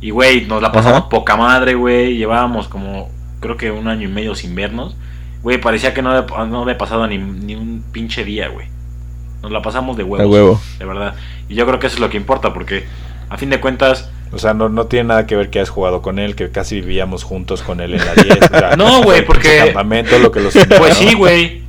[0.00, 1.08] Y, güey, nos la pasamos Ajá.
[1.08, 2.16] poca madre, güey.
[2.18, 3.08] Llevábamos como,
[3.40, 4.96] creo que un año y medio sin vernos.
[5.42, 8.66] Güey, parecía que no había, no había pasado ni, ni un pinche día, güey.
[9.42, 10.60] Nos la pasamos de huevos, A huevo.
[10.78, 11.14] de verdad.
[11.48, 12.84] Y yo creo que eso es lo que importa, porque
[13.28, 16.02] a fin de cuentas, O sea, no, no tiene nada que ver que hayas jugado
[16.02, 18.38] con él, que casi vivíamos juntos con él en la 10.
[18.42, 21.62] o sea, No, güey, porque- campamento lo que los pues sí, güey.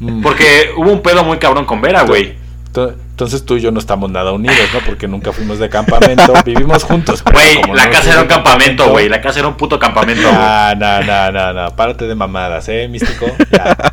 [0.00, 0.22] Mm.
[0.22, 2.34] Porque hubo un pedo muy cabrón con Vera, güey.
[2.72, 4.80] To- Entonces tú y yo no estamos nada unidos, ¿no?
[4.80, 7.22] Porque nunca fuimos de campamento, vivimos juntos.
[7.24, 9.08] Güey, la no casa era un campamento, güey.
[9.08, 10.34] La casa era un puto campamento, güey.
[10.40, 13.26] Ah, no, no, no, no, párate de mamadas, ¿eh, místico?
[13.50, 13.76] Ya.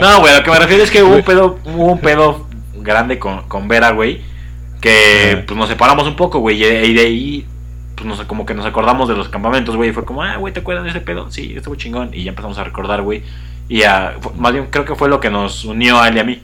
[0.00, 3.18] No, güey, lo que me refiero es que hubo un pedo, hubo un pedo grande
[3.18, 4.20] con, con Vera, güey.
[4.80, 6.62] Que pues nos separamos un poco, güey.
[6.62, 7.46] Y de ahí,
[7.94, 9.90] pues nos, como que nos acordamos de los campamentos, güey.
[9.90, 11.30] Y fue como, ah, güey, ¿te acuerdas de ese pedo?
[11.30, 12.10] Sí, estuvo chingón.
[12.12, 13.22] Y ya empezamos a recordar, güey.
[13.68, 16.24] Y a, más bien creo que fue lo que nos unió a él y a
[16.24, 16.42] mí.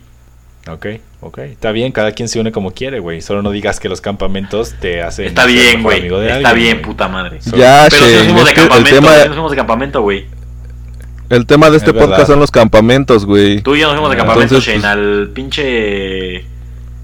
[0.70, 0.86] Ok,
[1.20, 1.38] ok.
[1.38, 3.20] Está bien, cada quien se une como quiere, güey.
[3.20, 5.26] Solo no digas que los campamentos te hacen.
[5.26, 6.06] Está bien, güey.
[6.06, 7.40] Está alguien, bien, puta madre.
[7.56, 10.26] Ya, Pero si nos fuimos de campamento, tema, güey, nos fuimos de campamento, güey.
[11.30, 12.08] el tema de este Es verdad.
[12.10, 13.60] podcast son los campamentos, güey.
[13.62, 16.36] Tú y yo nos fuimos de campamento, entonces, Shane, pues- al pinche...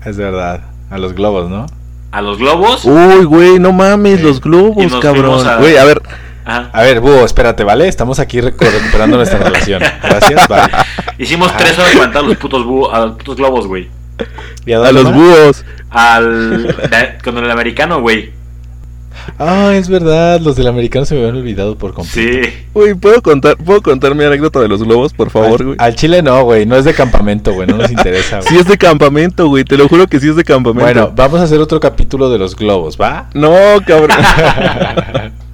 [0.04, 0.60] Es verdad.
[0.90, 1.66] A los globos, ¿no?
[2.12, 2.84] A los globos.
[2.84, 4.22] Uy, güey, no mames, Sí.
[4.26, 5.46] los globos, cabrón.
[5.46, 6.00] a- Güey, a ver,
[6.48, 6.70] Ajá.
[6.72, 7.86] A ver, Búho, espérate, ¿vale?
[7.88, 9.82] Estamos aquí recu- recuperando nuestra relación.
[10.02, 10.72] Gracias, vale.
[11.18, 11.58] Hicimos Ajá.
[11.58, 13.88] tres horas aguantar los putos, bú- a los putos globos, güey.
[14.66, 15.64] ¿Y a los búhos.
[15.90, 16.66] Al.
[16.66, 18.36] de- con el americano, güey.
[19.38, 22.48] Ah, es verdad, los del americano se me habían olvidado por completo.
[22.48, 22.50] Sí.
[22.72, 25.76] Güey, ¿puedo contar, ¿puedo contar mi anécdota de los globos, por favor, al, güey?
[25.78, 28.38] al Chile no, güey, no es de campamento, güey, no nos interesa.
[28.38, 28.48] güey.
[28.48, 30.84] Sí es de campamento, güey, te lo juro que sí es de campamento.
[30.84, 33.28] Bueno, vamos a hacer otro capítulo de los globos, ¿va?
[33.34, 33.50] No,
[33.86, 34.16] cabrón.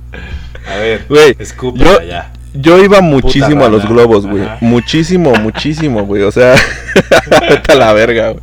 [0.71, 1.37] a ver, Güey,
[1.75, 2.31] yo- ya.
[2.57, 3.69] Yo iba muchísimo a rana.
[3.69, 4.45] los globos, güey.
[4.45, 4.59] Ajá.
[4.61, 6.23] Muchísimo, muchísimo, güey.
[6.23, 6.55] O sea,
[7.51, 8.43] vete a la verga, güey.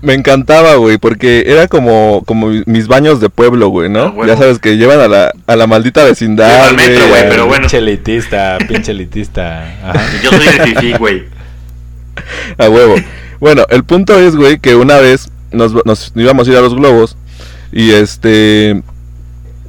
[0.00, 4.04] Me encantaba, güey, porque era como, como mis baños de pueblo, güey, Ah, ¿no?
[4.10, 4.26] huevo.
[4.26, 7.46] ya sabes que llevan a la, a la maldita vecindad, Lleva al metro, güey, pero
[7.46, 7.62] bueno.
[7.62, 9.64] Pinche elitista, pinche elitista.
[9.82, 10.00] Ajá.
[10.22, 11.24] Yo soy de Fifi, güey.
[12.58, 12.96] A huevo.
[13.40, 16.74] Bueno, el punto es, güey, que una vez nos, nos íbamos a ir a los
[16.74, 17.16] globos
[17.72, 18.82] y este...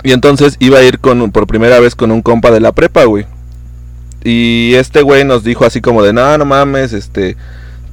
[0.06, 3.04] Y entonces iba a ir con, por primera vez con un compa de la prepa,
[3.06, 3.26] güey.
[4.24, 7.36] Y este güey nos dijo así como de, no, no mames, este...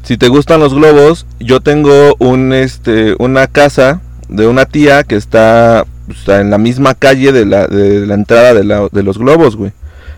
[0.05, 5.15] Si te gustan los globos, yo tengo un, este, una casa de una tía que
[5.15, 9.17] está, está en la misma calle de la, de la entrada de, la- de los
[9.17, 9.71] globos, güey.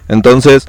[0.08, 0.68] Entonces,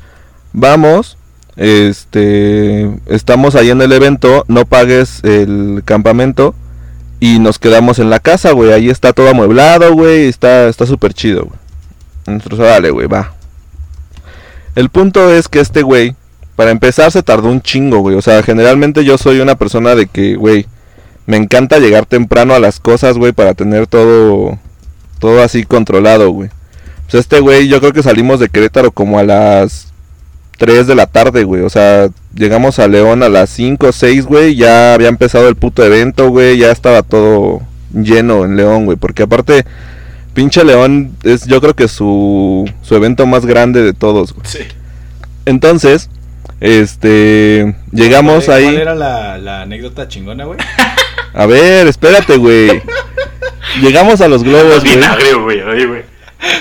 [0.51, 1.17] vamos,
[1.55, 6.53] este, estamos ahí en el evento, no pagues el campamento
[7.19, 8.71] y nos quedamos en la casa, güey.
[8.71, 11.59] Ahí está todo amueblado, güey, está está súper chido, güey.
[12.27, 13.33] Nosotros, dale, güey, va.
[14.75, 16.15] El punto es que este güey,
[16.55, 18.15] para empezar, se tardó un chingo, güey.
[18.15, 20.65] O sea, generalmente yo soy una persona de que, güey,
[21.27, 24.59] me encanta llegar temprano a las cosas, güey, para tener todo,
[25.19, 26.49] todo así controlado, güey.
[27.03, 29.93] Pues este güey, yo creo que salimos de Querétaro como a las
[30.57, 31.61] 3 de la tarde, güey.
[31.63, 34.55] O sea, llegamos a León a las 5 o 6, güey.
[34.55, 36.57] Ya había empezado el puto evento, güey.
[36.57, 37.61] Ya estaba todo
[37.93, 38.97] lleno en León, güey.
[38.97, 39.65] Porque aparte,
[40.33, 44.45] pinche León es yo creo que su, su evento más grande de todos, güey.
[44.47, 44.59] Sí.
[45.45, 46.09] Entonces,
[46.61, 48.63] este, llegamos ¿Cuál- ahí.
[48.65, 50.59] ¿Cuál era la, la anécdota chingona, güey?
[51.33, 52.81] A ver, espérate, güey.
[53.81, 56.05] Llegamos a los globos, güey.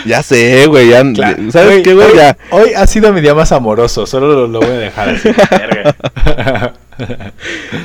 [0.07, 0.89] Ya sé, güey.
[0.91, 1.51] ya- Claro.
[1.51, 2.09] ¿Sabes qué, güey?
[2.09, 2.37] hoy- Ya.
[2.51, 5.28] Hoy ha sido mi día más amoroso, solo lo, lo voy a dejar así.
[5.51, 6.74] Verga.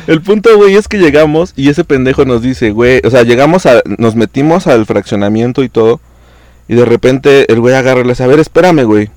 [0.07, 3.65] El punto, güey, es que llegamos y ese pendejo nos dice, güey, o sea, llegamos
[3.65, 5.99] a, nos metimos al fraccionamiento y todo,
[6.67, 9.09] y de repente el güey agarra y le dice, a ver, espérame, güey.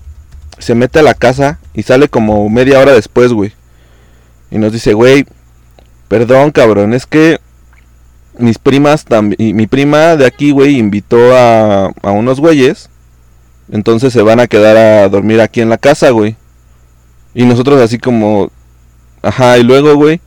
[0.58, 3.52] Se mete a la casa y sale como media hora después, güey.
[4.50, 5.26] Y nos dice, güey,
[6.08, 7.38] perdón, cabrón, es que
[8.38, 12.88] mis primas también, mi prima de aquí, güey, invitó a, a unos güeyes
[13.70, 16.36] Entonces se van a quedar a dormir aquí en la casa, güey.
[17.34, 18.50] Y nosotros así como...
[19.22, 20.20] Ajá, y luego, güey.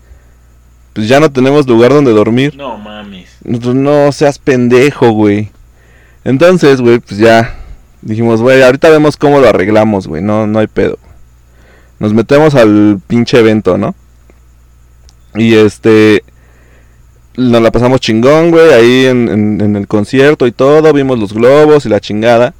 [0.93, 2.55] Pues ya no tenemos lugar donde dormir.
[2.55, 3.37] No mames.
[3.43, 5.51] No seas pendejo, güey.
[6.23, 7.55] Entonces, güey, pues ya
[8.01, 10.23] dijimos, güey, ahorita vemos cómo lo arreglamos, güey.
[10.23, 10.97] No, no hay pedo.
[11.99, 13.93] Nos metemos al pinche evento, ¿no?
[15.35, 16.23] Y este...
[17.37, 20.93] Nos la pasamos chingón, güey, ahí en, el concierto y todo.
[20.93, 22.53] Vimos los globos y la chingada.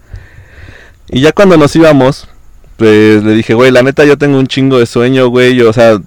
[1.10, 2.28] Y ya cuando nos íbamos,
[2.78, 5.62] pues le dije, güey, la neta yo tengo un chingo de sueño, güey.
[5.62, 6.00] O sea,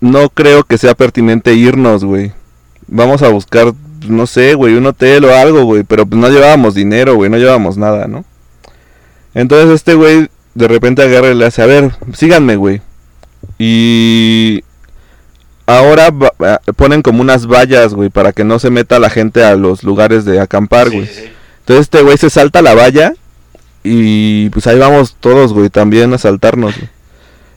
[0.00, 2.32] no creo que sea pertinente irnos, güey.
[2.88, 3.72] Vamos a buscar,
[4.08, 5.84] no sé, güey, un hotel o algo, güey.
[5.84, 8.24] Pero pues no llevábamos dinero, güey, no llevábamos nada, ¿no?
[9.34, 12.80] Entonces este güey de repente agarra y le hace, a ver, síganme, güey.
[13.58, 14.64] Y
[15.66, 19.56] ahora va- ponen como unas vallas, güey, para que no se meta la gente a
[19.56, 21.06] los lugares de acampar, güey.
[21.06, 21.32] sí, sí.
[21.60, 23.12] Entonces este güey se salta la valla
[23.82, 26.76] y pues ahí vamos todos, güey, también a saltarnos.
[26.76, 26.88] güey.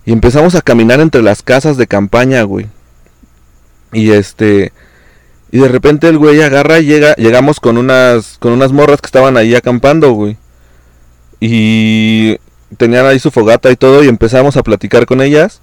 [0.06, 2.66] Y empezamos a caminar entre las casas de campaña, güey.
[3.94, 4.72] Y este
[5.52, 9.08] y de repente el güey agarra y llega, llegamos con unas con unas morras que
[9.08, 10.38] estaban ahí acampando, güey.
[11.40, 12.38] Y
[12.78, 15.62] tenían ahí su fogata y todo y empezamos a platicar con ellas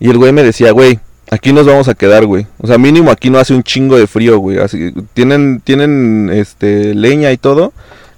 [0.00, 0.98] y el güey me decía, "Güey,
[1.32, 2.46] aquí nos vamos a quedar, güey.
[2.58, 4.58] O sea, mínimo aquí no hace un chingo de frío, güey.
[4.58, 7.72] Así tienen tienen este leña y todo.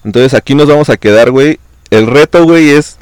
[0.04, 1.60] Entonces aquí nos vamos a quedar, güey.
[1.90, 2.98] El reto, güey, es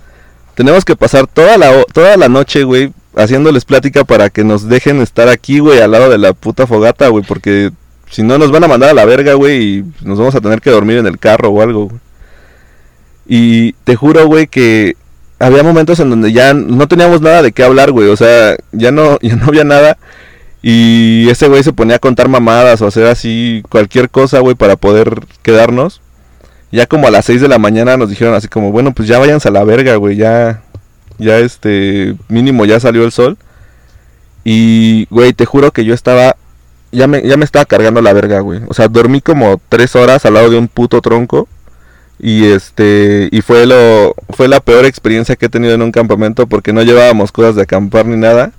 [0.54, 5.00] tenemos que pasar toda la toda la noche, güey, haciéndoles plática para que nos dejen
[5.00, 7.70] estar aquí, güey, al lado de la puta fogata, güey, porque
[8.10, 10.60] si no nos van a mandar a la verga, güey, y nos vamos a tener
[10.60, 12.00] que dormir en el carro o algo, güey.
[13.26, 14.96] Y te juro, güey, que
[15.42, 18.92] había momentos en donde ya no teníamos nada de qué hablar, güey, o sea, ya
[18.92, 19.98] no ya no había nada.
[20.64, 24.76] Y ese güey se ponía a contar mamadas o hacer así cualquier cosa, güey, para
[24.76, 26.00] poder quedarnos.
[26.70, 29.18] Ya como a las 6 de la mañana nos dijeron así como, bueno, pues ya
[29.18, 30.62] váyanse a la verga, güey, ya,
[31.18, 33.36] ya este, mínimo ya salió el sol.
[34.44, 36.36] Y, güey, te juro que yo estaba,
[36.92, 38.60] ya me, ya me estaba cargando la verga, güey.
[38.68, 41.48] O sea, dormí como 3 horas al lado de un puto tronco.
[42.24, 46.46] Y este, y fue lo, fue la peor experiencia que he tenido en un campamento
[46.46, 48.52] porque no llevábamos cosas de acampar ni nada.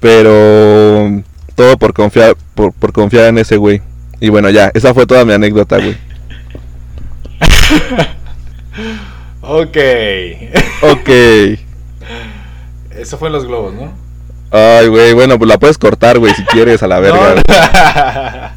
[0.00, 1.22] Pero
[1.54, 3.80] todo por confiar, por, por confiar en ese güey.
[4.20, 5.96] Y bueno, ya, esa fue toda mi anécdota, güey.
[9.44, 9.76] Ok.
[10.82, 11.08] Ok.
[12.96, 13.92] Eso fue en los globos, ¿no?
[14.52, 18.54] Ay, güey, bueno, pues la puedes cortar, güey, si quieres, a la verga.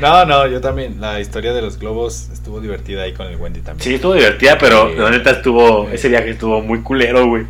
[0.00, 1.00] No, no, yo también.
[1.00, 3.82] La historia de los globos estuvo divertida ahí con el Wendy también.
[3.88, 4.96] Sí, estuvo divertida, pero Sí.
[4.98, 5.88] la neta estuvo.
[5.90, 7.44] Ese viaje estuvo muy culero, güey.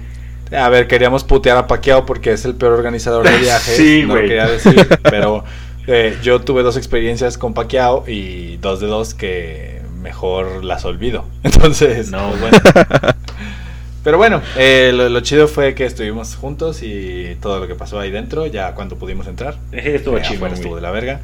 [0.56, 3.76] A ver, queríamos putear a Paquiao porque es el peor organizador de viajes.
[3.76, 4.28] Sí, no güey.
[4.28, 5.44] quería decir, pero
[5.86, 11.24] eh, yo tuve dos experiencias con Paquiao y dos de dos que mejor las olvido.
[11.42, 12.30] Entonces, No.
[12.30, 12.58] pues bueno.
[14.04, 18.00] Pero bueno, eh, lo, lo chido fue que estuvimos juntos y todo lo que pasó
[18.00, 19.54] ahí dentro, ya cuando pudimos entrar.
[19.70, 21.20] Estuvo Eh, chido, estuvo de la verga.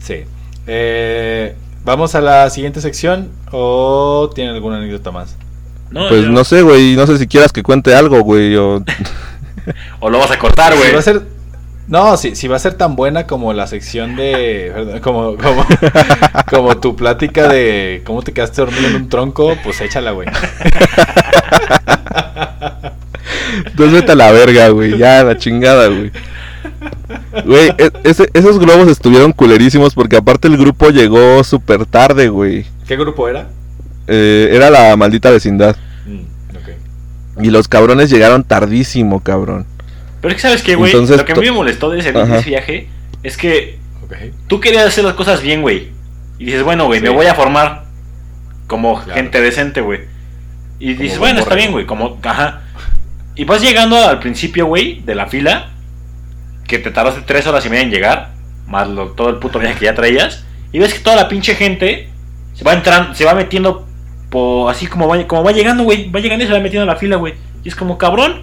[0.00, 0.24] Sí.
[0.66, 5.36] Eh, Vamos a la siguiente sección o tienen alguna anécdota más.
[5.90, 8.82] No, Pues yo- no sé, güey, no sé si quieras que cuente algo, güey, o...
[10.00, 10.88] O lo vas a cortar, güey.
[10.88, 11.22] Si va a ser
[11.88, 15.66] no, si, si va a ser tan buena como la sección de perdón, como como
[16.50, 20.28] como tu plática de cómo te quedaste dormido en un tronco, pues échala, güey.
[23.66, 26.12] Entonces vete a la verga, güey, ya, la chingada, güey.
[27.44, 27.90] Güey, e-
[28.34, 32.66] esos globos estuvieron culerísimos porque aparte el grupo llegó súper tarde, güey.
[32.86, 33.48] ¿Qué grupo era?
[34.08, 35.76] Eh, era la maldita vecindad.
[36.06, 37.44] Mm, ok.
[37.44, 39.66] Y los cabrones llegaron tardísimo, cabrón.
[40.20, 40.90] Pero es que, ¿sabes qué, güey?
[40.90, 42.38] Entonces, Lo que a mí me molestó de ese, de Ajá.
[42.38, 42.88] ese viaje
[43.22, 43.78] es que
[44.48, 45.88] tú querías hacer las cosas bien, güey.
[46.38, 47.04] Y dices, bueno, güey, Sí.
[47.04, 47.84] me voy a formar
[48.66, 49.14] como Claro.
[49.14, 50.00] gente decente, güey.
[50.80, 52.62] Y Como dices, buen bueno, está bien, güey, como, ajá.
[53.36, 55.70] Y vas llegando al principio, güey, de la fila,
[56.70, 58.30] que te tardaste tres horas y media en llegar,
[58.68, 61.54] más lo- todo el puto viaje que ya traías, y ves que toda la pinche
[61.56, 62.08] gente
[62.54, 63.86] se va entrando, se va metiendo
[64.30, 66.94] por, así como va, como va llegando, güey, va llegando y se va metiendo a
[66.94, 67.34] la fila, güey.
[67.64, 68.42] Y es como, cabrón,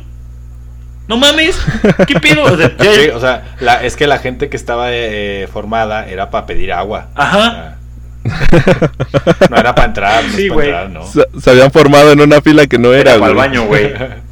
[1.07, 1.57] no mames,
[2.05, 2.43] ¿qué pedo?
[2.43, 6.07] O sea, ya- Sí, o sea, la- es que la gente que estaba eh, formada
[6.09, 7.07] era para pedir agua.
[7.15, 7.75] Ajá.
[9.49, 10.67] No era para entrar, no Sí, para güey.
[10.67, 11.05] entrar, ¿no?
[11.07, 13.32] Se, se habían formado en una fila que no era, Era para güey.
[13.32, 13.93] el baño, güey.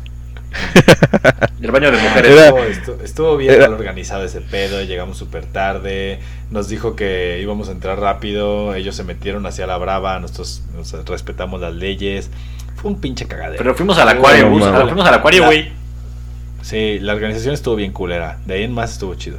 [1.62, 2.32] El baño de mujeres.
[2.32, 6.20] Era- Estuvo, estu- estuvo bien era- mal organizado ese pedo, llegamos súper tarde,
[6.52, 10.92] nos dijo que íbamos a entrar rápido, ellos se metieron hacia la brava, nosotros nos
[11.08, 12.30] respetamos las leyes,
[12.76, 13.58] fue un pinche cagadero.
[13.58, 15.72] Pero fuimos al acuario, No, fuimos al acuario, güey.
[16.62, 19.38] Sí, la organización estuvo bien culera, de ahí en más estuvo chido.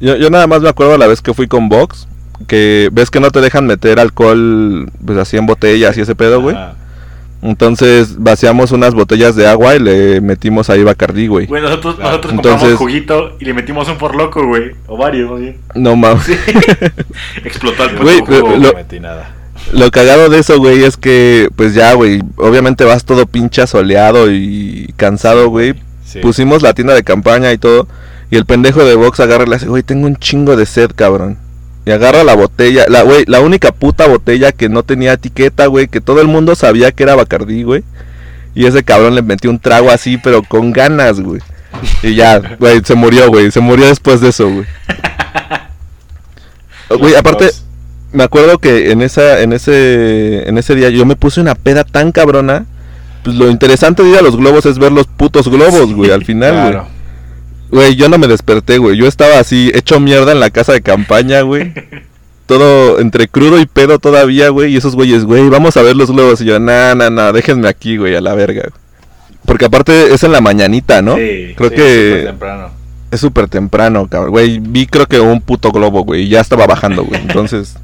[0.00, 2.08] Yo, yo nada más me acuerdo la vez que fui con Vox,
[2.48, 6.40] que ves que no te dejan meter alcohol, pues así en botellas y ese pedo,
[6.40, 6.56] güey.
[6.56, 6.74] Ajá.
[7.42, 11.46] Entonces vaciamos unas botellas de agua y le metimos ahí Bacardí, güey.
[11.46, 12.10] Güey, nosotros, Claro.
[12.10, 14.70] nosotros Entonces- compramos juguito y le metimos un por loco, güey.
[14.86, 15.56] O varios, más bien.
[15.74, 16.24] No mames.
[17.44, 18.56] Explotó el Güey, jugo.
[18.56, 19.34] lo- metí nada.
[19.72, 24.30] Lo cagado de eso, güey, es que, pues ya, güey, obviamente vas todo pinche soleado
[24.30, 25.74] y cansado, güey.
[26.04, 26.18] Sí.
[26.20, 27.86] Pusimos la tienda de campaña y todo.
[28.30, 30.90] Y el pendejo de box agarra y le hace, güey, tengo un chingo de sed,
[30.94, 31.38] cabrón.
[31.84, 35.88] Y agarra la botella, la, güey, la única puta botella que no tenía etiqueta, güey,
[35.88, 37.82] que todo el mundo sabía que era Bacardí, güey.
[38.54, 41.40] Y ese cabrón le metió un trago así, pero con ganas, güey.
[42.02, 44.66] Y ya, güey, se murió, güey, se murió después de eso, güey.
[46.90, 47.50] Güey, aparte,
[48.12, 51.84] me acuerdo que en esa en ese en ese día yo me puse una peda
[51.84, 52.66] tan cabrona
[53.24, 56.24] pues lo interesante de ir a los globos es ver los putos globos güey al
[56.24, 56.78] final güey Claro.
[56.82, 56.91] güey
[57.96, 61.40] yo no me desperté güey yo estaba así hecho mierda en la casa de campaña
[61.42, 61.72] güey
[62.46, 66.10] todo entre crudo y pedo todavía güey y esos güeyes güey vamos a ver los
[66.10, 68.82] globos y yo nah nah nah déjenme aquí güey a la verga güey.
[69.46, 72.70] porque aparte es en la mañanita no Sí, creo Sí, que súper temprano.
[73.10, 74.30] es súper temprano, cabrón.
[74.30, 77.20] Güey, vi creo que un puto globo, güey, y ya estaba bajando, güey.
[77.20, 77.76] Entonces,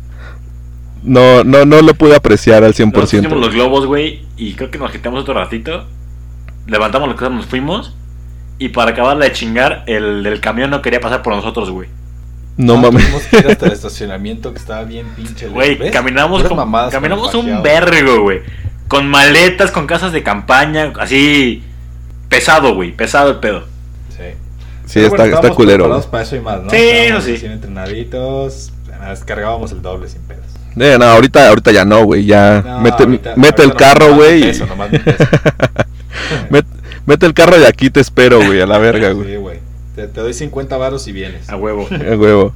[1.03, 2.87] no, no, no lo pude apreciar al 100%.
[2.95, 3.55] Nosotros hicimos los güey.
[3.55, 5.85] globos, güey, y creo que nos quitamos otro ratito.
[6.67, 7.95] Levantamos las cosas, nos fuimos.
[8.59, 11.89] Y para acabarla de chingar, el del camión no quería pasar por nosotros, güey.
[12.57, 13.05] No mames.
[13.05, 15.47] Tuvimos que ir hasta el estacionamiento que estaba bien pinche.
[15.49, 15.93] Güey, ¿Ves?
[15.93, 16.59] caminamos, con
[16.91, 18.41] caminamos un vergo, güey.
[18.89, 21.63] Con maletas, con casas de campaña, así.
[22.29, 23.61] Pesado, güey, pesado el pedo.
[24.11, 24.25] Sí.
[24.87, 26.01] Sí, Pero está, bueno, está culero.
[26.11, 26.71] para eso y más, ¿no?
[26.71, 27.33] Sí, Estábamos eso sí.
[27.33, 28.73] recién entrenaditos.
[29.09, 30.45] Descargábamos el doble sin pedos.
[30.81, 32.25] Eh, no, ahorita, ahorita ya no, güey.
[32.25, 34.41] Ya No, mete, ahorita- mete el carro, güey.
[34.43, 34.91] peso, nomás
[37.09, 39.31] mete el carro y aquí te espero, güey, a la verga, güey.
[39.31, 39.59] Sí, güey.
[39.97, 41.49] Te, te doy 50 varos y vienes.
[41.49, 41.89] A huevo.
[41.91, 42.53] A huevo.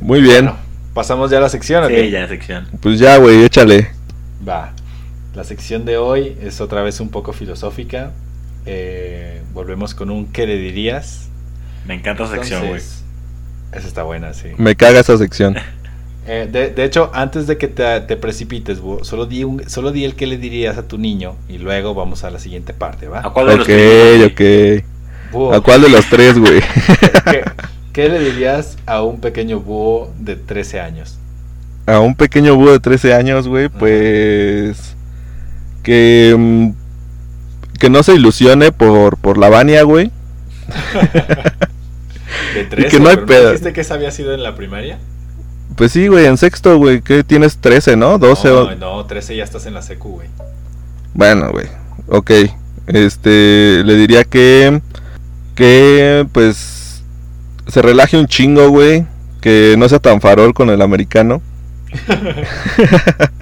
[0.00, 0.46] Muy bien.
[0.46, 0.58] Bueno,
[0.94, 1.86] pasamos ya a la sección.
[1.88, 2.66] Sí, ya sección.
[2.80, 3.90] Pues ya, güey, échale.
[4.46, 4.72] Va.
[5.34, 8.12] La sección de hoy es otra vez un poco filosófica.
[8.64, 11.28] Eh, volvemos con un ¿qué le dirías?
[11.86, 12.80] Me encanta esa sección, güey.
[12.80, 14.48] Esa está buena, sí.
[14.56, 15.56] Me caga esa sección.
[16.26, 19.92] Eh, de, de hecho, antes de que te, te precipites, Búho, solo di, un, solo
[19.92, 23.08] di el que le dirías a tu niño y luego vamos a la siguiente parte,
[23.22, 23.32] ¿A ¿va?
[23.32, 24.38] cuál de los Ok, primeros, güey?
[24.80, 24.84] ok.
[25.30, 26.60] Búho, ¿A cuál de los tres, güey?
[27.24, 27.52] ¿qué,
[27.92, 31.20] qué le dirías a un pequeño búho de 13 años?
[31.86, 34.96] A un pequeño búho de 13 años, güey, pues...
[35.82, 36.34] Que...
[36.38, 36.70] mm,
[37.78, 40.10] Que no se ilusione por, por la Vania, güey.
[42.52, 43.52] De 13, que no hay pedo.
[43.52, 45.04] dijiste que esa había sido en la primaria?
[45.76, 48.18] Pues sí, güey, en sexto, güey, que tienes 13, ¿no?
[48.18, 48.74] 12 no, o...
[48.76, 50.28] no, 13 ya estás en la secu, güey.
[51.14, 51.66] Bueno, güey,
[52.08, 52.30] ok.
[52.86, 54.80] Este, le diría que...
[55.54, 57.02] Que, pues...
[57.66, 59.06] Se relaje un chingo, güey.
[59.40, 61.42] Que no sea tan farol con el americano.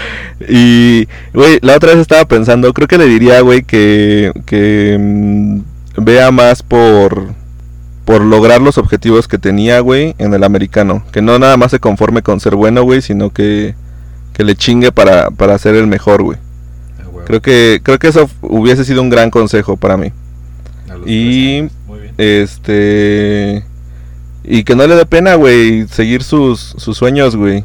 [0.48, 5.60] y, güey, la otra vez estaba pensando, creo que le diría, güey, que, que mm,
[5.98, 7.34] vea más por,
[8.04, 11.04] por lograr los objetivos que tenía, güey, en el americano.
[11.12, 13.74] Que no nada más se conforme con ser bueno, güey, sino que,
[14.32, 16.38] que le chingue para, para ser el mejor, güey.
[16.98, 17.22] Ah.
[17.24, 20.12] Creo que, creo que eso hubiese sido un gran consejo para mí.
[21.06, 21.72] Y- 13 años.
[21.86, 22.14] Muy bien.
[22.18, 23.64] Este.
[24.44, 27.64] Y que no le dé pena, güey, seguir sus, sus sueños, güey.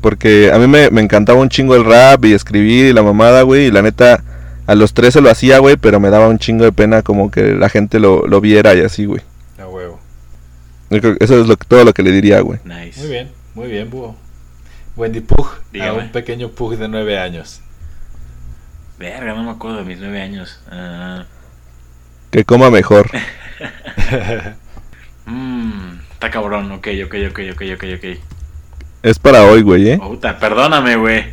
[0.00, 3.42] Porque a mí me, me encantaba un chingo el rap y escribir y la mamada,
[3.42, 3.66] güey.
[3.66, 4.22] Y la neta,
[4.66, 7.54] a los 13 lo hacía, güey, pero me daba un chingo de pena como que
[7.54, 9.22] la gente lo, lo viera y así, güey.
[10.94, 11.00] A huevo.
[11.00, 12.60] Yo creo que Eso es lo, todo lo que le diría, güey.
[12.64, 13.00] Nice.
[13.00, 14.16] Muy bien, muy bien, búho.
[14.96, 15.48] Wendy Pug,
[15.80, 17.60] a un pequeño Pug de 9 años.
[18.98, 20.60] Verga, no me acuerdo de mis nueve años.
[20.70, 21.24] Ah,
[22.30, 23.10] Que coma mejor.
[25.26, 26.70] mmm, está cabrón.
[26.72, 28.18] Ok, ok, ok, ok, ok, ok.
[29.02, 29.98] Es para hoy, güey, ¿eh?
[29.98, 31.24] Puta, perdóname, güey.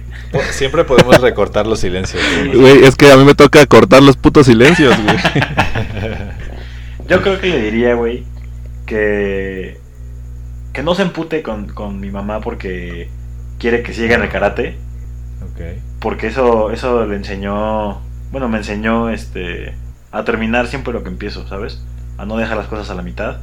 [0.52, 2.22] Siempre podemos recortar los silencios.
[2.46, 2.58] güey.
[2.58, 5.18] Güey, es que a mí me toca cortar los putos silencios, güey.
[7.08, 8.24] Yo creo que le diría, güey,
[8.92, 9.80] que.
[10.74, 13.10] Que no se empute con, con mi mamá porque
[13.58, 14.78] quiere que siga en el karate.
[16.00, 18.02] Porque eso, eso le enseñó.
[18.32, 19.76] Bueno, me enseñó este.
[20.12, 21.82] A terminar siempre lo que empiezo, ¿sabes?
[22.18, 23.38] A no dejar las cosas a la mitad.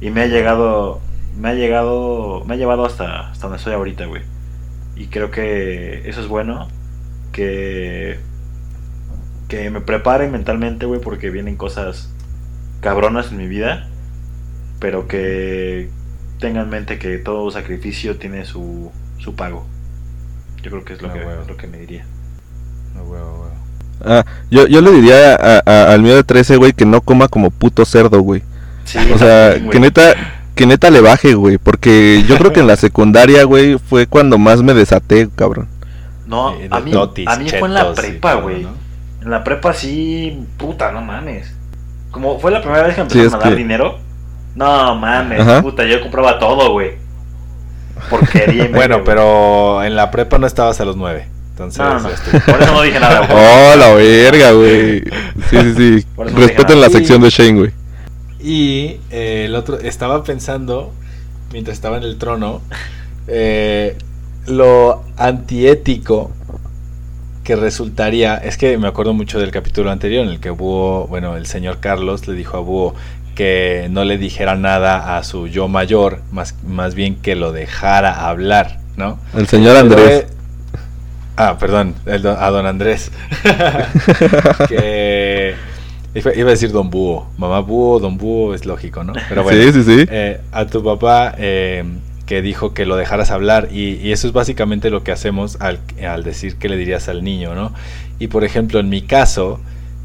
[0.00, 1.00] Y me ha llegado.
[1.38, 2.44] Me ha llegado.
[2.44, 4.22] Me ha llevado hasta, hasta donde estoy ahorita, güey.
[4.96, 6.68] Y creo que eso es bueno.
[7.32, 8.18] Que.
[9.46, 12.12] Que me prepare mentalmente, güey, porque vienen cosas
[12.80, 13.88] cabronas en mi vida.
[14.84, 15.88] Pero que
[16.40, 19.64] tenga en mente que todo sacrificio tiene su, su pago.
[20.62, 21.42] Yo creo que es lo, Ah, que, huevo.
[21.48, 22.04] lo que me diría.
[22.94, 23.50] A huevo, a huevo.
[24.04, 27.28] Ah, yo, yo le diría a- a- al mío de 13, güey, que no coma
[27.28, 28.42] como puto cerdo, güey.
[28.84, 30.14] Sí, O sea, también, que neta,
[30.54, 31.56] que neta le baje, güey.
[31.56, 35.66] Porque yo creo que en la secundaria, güey, fue cuando más me desaté, cabrón.
[36.26, 38.64] No, eh, a mí, a mí fue en la prepa, güey.
[38.64, 38.74] ¿no?
[39.22, 41.54] En la prepa sí, puta, no mames.
[42.10, 44.03] Como fue la primera vez que me Sí, a dar que- dinero.
[44.54, 45.62] No mames, Ajá.
[45.62, 46.92] puta, yo compraba todo, güey.
[48.10, 48.68] Porquería.
[48.72, 51.28] Bueno, pero en la prepa no estabas a los nueve.
[51.50, 52.08] Entonces, No, no,
[52.46, 53.38] por eso no dije nada, güey.
[53.38, 55.00] Oh, la verga, güey.
[55.50, 56.06] Sí, sí, sí.
[56.16, 57.70] Respeten la sección de Shane, güey.
[58.40, 60.92] Y eh, el otro, estaba pensando,
[61.52, 62.60] mientras estaba en el trono,
[63.28, 63.96] eh,
[64.46, 66.30] lo antiético
[67.44, 71.36] que resultaría, es que me acuerdo mucho del capítulo anterior en el que Búho, bueno,
[71.36, 72.94] el señor Carlos le dijo a Búho
[73.34, 78.28] que no le dijera nada a su yo mayor, más, más bien que lo dejara
[78.28, 79.18] hablar, ¿no?
[79.36, 80.24] El señor Andrés.
[80.26, 80.34] Pero,
[81.36, 83.10] Ah, perdón, el don- a don Andrés.
[84.68, 85.54] que
[86.14, 87.26] iba iba a decir don Búho.
[87.38, 89.12] Mamá Búho, don Búho, es lógico, ¿no?
[89.28, 90.06] Pero bueno, Sí, sí, sí.
[90.10, 91.84] eh, a tu papá eh,
[92.26, 95.80] que dijo que lo dejaras hablar y, y eso es básicamente lo que hacemos al,
[96.08, 97.72] al decir que le dirías al niño, ¿no?
[98.18, 99.60] Y por ejemplo, en mi caso,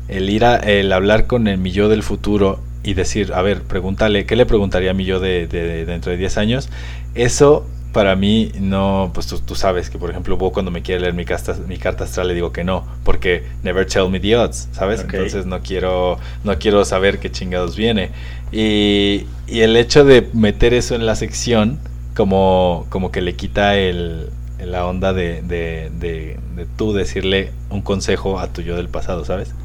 [0.07, 3.63] el ir a el hablar con el mi yo del futuro y decir, a ver,
[3.63, 6.69] pregúntale, ¿qué le preguntaría a mi yo de, de- de dentro de 10 años?
[7.13, 11.01] Eso para mí no, pues tú, tú sabes que por ejemplo vos cuando me quiere
[11.01, 14.35] leer mi carta, mi carta astral le digo que no, porque never tell me the
[14.37, 15.03] odds, ¿sabes?
[15.03, 15.13] Ok.
[15.13, 18.11] Entonces no quiero, no quiero saber qué chingados viene.
[18.51, 21.79] Y, y el hecho de meter eso en la sección,
[22.15, 27.81] como, como que le quita el, la onda de, de, de, de tú decirle un
[27.81, 29.55] consejo a tu yo del pasado, ¿sabes?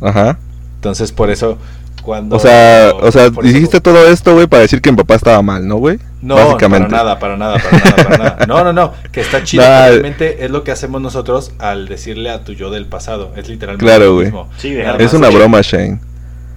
[0.00, 0.38] Ajá.
[0.76, 1.58] Entonces por eso
[2.02, 2.36] cuando...
[2.36, 5.40] O sea, o sea, eso- dijiste todo esto, güey, para decir que mi papá estaba
[5.42, 5.98] mal, ¿no, güey?
[6.20, 6.88] No, Básicamente.
[6.88, 8.38] para nada, para nada, para nada, para nada.
[8.46, 9.62] No, no, no, que está chido.
[9.64, 13.32] Nah, Realmente es lo que hacemos nosotros al decirle a tu yo del pasado.
[13.36, 14.26] Es literalmente Claro, lo güey.
[14.26, 14.48] mismo.
[14.58, 16.00] Sí, Es una que- broma, Shane.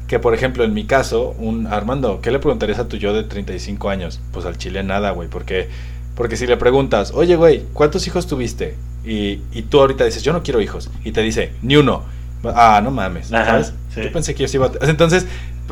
[0.08, 3.24] Que por ejemplo, en mi caso, un Armando, ¿qué le preguntarías a tu yo de
[3.24, 4.20] 35 años?
[4.32, 5.68] Pues al chile nada, güey, porque
[6.16, 10.32] porque si le preguntas, "Oye, güey, ¿cuántos hijos tuviste?" Y, y tú ahorita dices, "Yo
[10.32, 12.04] no quiero hijos." Y te dice, "Ni uno."
[12.56, 13.74] Ah, no mames, Ajá, ¿sabes?
[13.94, 14.02] sí.
[14.04, 14.90] Yo pensé que yo sí iba a...
[14.90, 15.26] Entonces,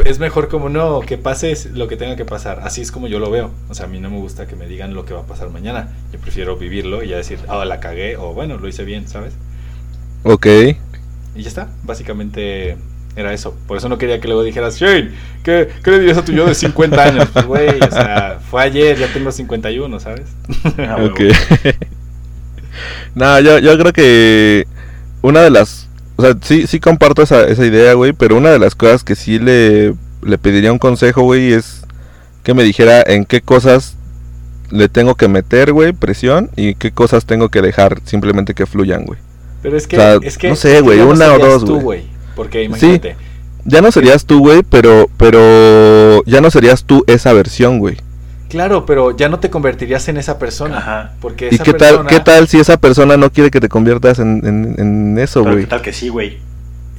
[0.05, 2.61] es mejor como no, que pase lo que tenga que pasar.
[2.63, 3.51] Así es como yo lo veo.
[3.69, 5.49] O sea, a mí no me gusta que me digan lo que va a pasar
[5.49, 5.89] mañana.
[6.11, 9.33] Yo prefiero vivirlo y ya decir, ah, la cagué, o bueno, lo hice bien, ¿sabes?
[10.23, 10.47] Ok.
[11.35, 11.69] Y ya está.
[11.83, 12.77] Básicamente
[13.15, 13.55] era eso.
[13.67, 15.11] Por eso no quería que luego dijeras, Shane,
[15.43, 17.29] ¿qué, qué le dirías a tu yo de 50 años?
[17.31, 20.27] Pues, güey, o sea, fue ayer, ya tengo 51, ¿sabes?
[20.79, 20.97] Ah.
[21.03, 21.21] Ok.
[23.15, 24.67] no, yo, yo creo que
[25.21, 25.82] una de las...
[26.15, 29.15] O sea, sí, sí comparto esa, esa idea, güey, pero una de las cosas que
[29.15, 31.81] sí le, le pediría un consejo, güey, es
[32.43, 33.95] que me dijera en qué cosas
[34.69, 39.05] le tengo que meter, güey, presión y qué cosas tengo que dejar simplemente que fluyan,
[39.05, 39.19] güey.
[39.61, 42.03] Pero es que, O sea, es que no sé, güey, no una o dos, güey.
[42.35, 43.15] Porque imagínate,
[43.65, 47.97] Ya no serías tú, güey, pero, pero ya no serías tú esa versión, güey.
[48.53, 50.77] Claro, pero ya no te convertirías en esa persona.
[50.77, 51.11] Ajá.
[51.19, 54.41] Porque ¿Y qué tal, qué tal si esa persona no quiere que te conviertas en,
[54.45, 55.61] en- en eso, güey?
[55.61, 56.37] qué tal que sí, güey.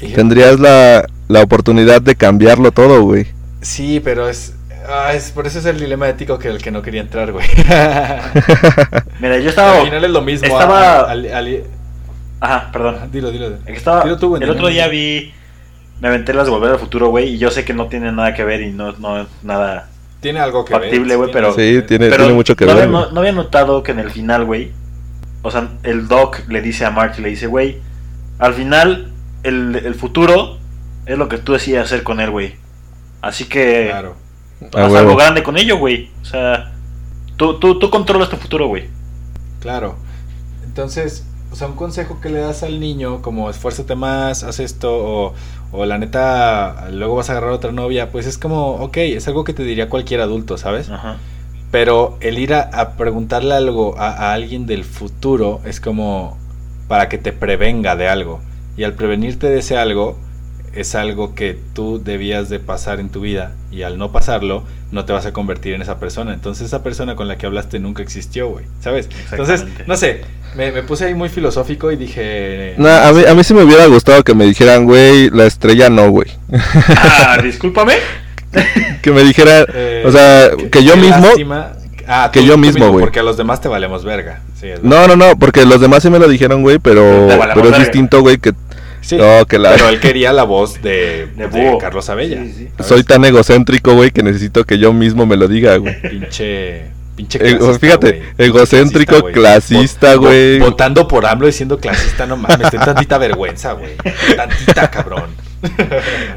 [0.00, 3.26] Y- Tendrías la, la oportunidad de cambiarlo todo, güey.
[3.62, 4.54] Sí, pero es,
[4.88, 5.30] ah, es.
[5.30, 7.46] Por eso es el dilema ético que el que no quería entrar, güey.
[9.20, 9.78] Mira, yo estaba.
[9.78, 10.46] Al final es lo mismo.
[10.48, 11.62] estaba- a- al-
[12.40, 12.96] Ajá, perdón.
[13.00, 13.52] ah, dilo, dilo.
[13.66, 15.32] Estaba, tú, el otro día vi.
[16.00, 17.34] Me aventé las de Volver al Futuro, güey.
[17.34, 19.88] Y yo sé que no tiene nada que ver y no, no es nada.
[20.24, 21.16] Tiene algo que Factible, ver.
[21.18, 22.84] güey, pero- Sí, tiene, Pero tiene mucho que no, ver.
[22.84, 24.72] había, no, no había notado que en el final, güey.
[25.42, 27.78] O sea, el Doc le dice a March, le dice, güey.
[28.38, 29.12] Al final,
[29.42, 30.56] el, el futuro
[31.04, 32.56] es lo que tú decides hacer con él, güey.
[33.20, 33.88] Así que.
[33.90, 34.16] Claro.
[34.72, 36.10] Haz algo grande con ello, güey.
[36.22, 36.72] O sea,
[37.36, 38.88] tú, tú, tú controlas tu futuro, güey.
[39.60, 39.96] Claro.
[40.64, 44.90] Entonces, o sea, un consejo que le das al niño, como esfuérzate más, haz esto,
[44.90, 45.34] o,
[45.74, 49.44] o la neta, luego vas a agarrar otra novia, pues es como, ok, es algo
[49.44, 50.88] que te diría cualquier adulto, ¿sabes?
[50.88, 51.16] Ajá.
[51.70, 56.38] Pero el ir a, a preguntarle algo a, a alguien del futuro es como
[56.86, 58.40] para que te prevenga de algo.
[58.76, 60.16] Y al prevenirte de ese algo,
[60.74, 63.52] es algo que tú debías de pasar en tu vida.
[63.70, 66.34] Y al no pasarlo, no te vas a convertir en esa persona.
[66.34, 68.66] Entonces esa persona con la que hablaste nunca existió, güey.
[68.80, 69.08] ¿Sabes?
[69.30, 70.22] Entonces, no sé,
[70.56, 72.74] me, me puse ahí muy filosófico y dije...
[72.78, 75.90] No, a, mí, a mí sí me hubiera gustado que me dijeran, güey, la estrella
[75.90, 76.28] no, güey.
[76.88, 77.94] Ah, discúlpame.
[79.02, 81.26] que me dijeran, eh, o sea, que, yo mismo...
[81.26, 81.72] lástima.
[82.06, 83.04] Ah, que tú- yo tú mismo, güey.
[83.04, 84.40] Porque a los demás te valemos verga.
[84.60, 87.70] Sí, No, no, no, porque los demás sí me lo dijeron, güey, pero, Pero es
[87.70, 87.78] verga.
[87.78, 88.52] distinto, güey, que
[89.00, 91.76] Sí, No, que la- pero él quería la voz de, De.
[91.80, 92.42] Carlos Abella.
[92.44, 96.00] Sí, soy tan egocéntrico, güey, que necesito que yo mismo me lo diga, güey.
[96.00, 96.93] Pinche.
[97.16, 98.22] Pinche Eh, clasista, fíjate, güey.
[98.38, 99.32] Egocéntrico, güey.
[99.34, 100.58] clasista, güey.
[100.58, 103.92] Votando por AMLO diciendo clasista, no mames, ten tantita vergüenza, güey.
[104.36, 105.30] Tantita, cabrón.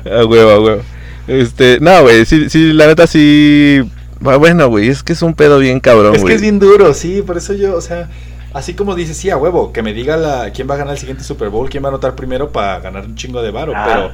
[0.05, 0.81] A huevo, a huevo.
[1.27, 3.81] Este, no, güey, sí, sí, la neta sí.
[4.25, 6.35] Ah, Bueno, güey, es que es un pedo bien cabrón, es que güey.
[6.35, 8.09] es bien duro, sí, por eso yo, o sea.
[8.53, 10.99] así como dices, sí, a huevo, que me diga la, quién va a ganar el
[10.99, 13.85] siguiente Super Bowl, quién va a anotar primero para ganar un chingo de varo, Ah.
[13.87, 14.11] pero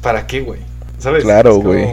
[0.00, 0.60] ¿para qué, güey?
[0.98, 1.24] ¿Sabes?
[1.24, 1.84] Claro, como- güey.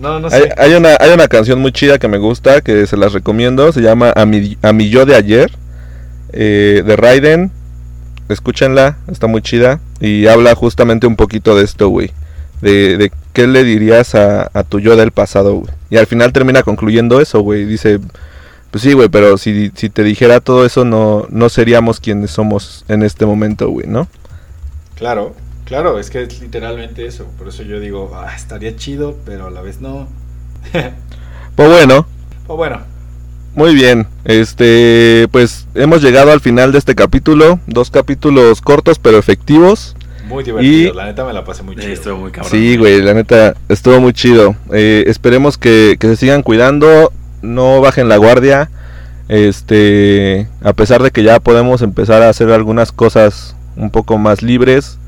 [0.00, 0.54] No, no Hay, sé.
[0.56, 3.82] hay una, hay una canción muy chida que me gusta, que se las recomiendo, se
[3.82, 5.50] llama A mi, a mi yo de ayer,
[6.32, 7.52] eh, de Raiden.
[8.28, 9.80] Escúchenla, está muy chida.
[10.00, 12.12] Y habla justamente un poquito de esto, güey.
[12.62, 15.72] De, de qué le dirías a, a tu yo del pasado, güey.
[15.90, 17.64] Y al final termina concluyendo eso, güey.
[17.64, 17.98] Dice,
[18.70, 22.84] pues sí, güey, pero si, si te dijera todo eso, no, no seríamos quienes somos
[22.88, 24.06] en este momento, güey, ¿no?
[24.94, 25.34] Claro,
[25.70, 27.24] claro, es que es literalmente eso.
[27.38, 30.06] Por eso yo digo, ah, estaría chido, pero a la vez no.
[31.56, 32.06] Pues bueno,
[32.46, 32.80] o bueno,
[33.54, 39.18] Muy bien, este, pues hemos llegado al final de este capítulo, dos capítulos cortos pero
[39.18, 39.96] efectivos.
[40.28, 40.92] muy divertido.
[40.92, 41.92] Y- La neta me la pasé muy Sí, chido.
[41.94, 42.50] estuvo muy cabrón.
[42.50, 44.54] Sí, güey, la neta, estuvo muy chido.
[44.72, 47.12] Eh, esperemos que, que se sigan cuidando,
[47.42, 48.70] no bajen la guardia.
[49.28, 54.40] Este, a pesar de que ya podemos empezar a hacer algunas cosas un poco más
[54.42, 54.98] libres,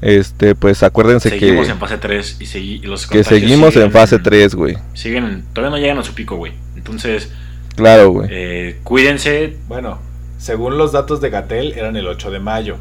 [0.00, 3.90] este, pues acuérdense Seguimos que, en fase 3 y, segui- y los que seguimos en
[3.90, 4.76] fase 3, güey.
[4.92, 6.52] Siguen, todavía no llegan a su pico, güey.
[6.76, 7.30] Entonces,
[7.76, 8.28] Claro, güey.
[8.30, 9.56] eh, cuídense.
[9.68, 9.98] Bueno,
[10.38, 12.76] según los datos de Gatel, eran el 8 de mayo.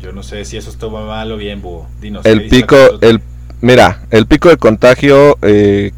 [0.00, 1.88] Yo no sé si eso estuvo mal o bien, búho.
[2.00, 2.22] Dinos.
[2.22, 3.20] ¿qué El pico, el,
[3.60, 5.90] mira, el pico de contagio eh,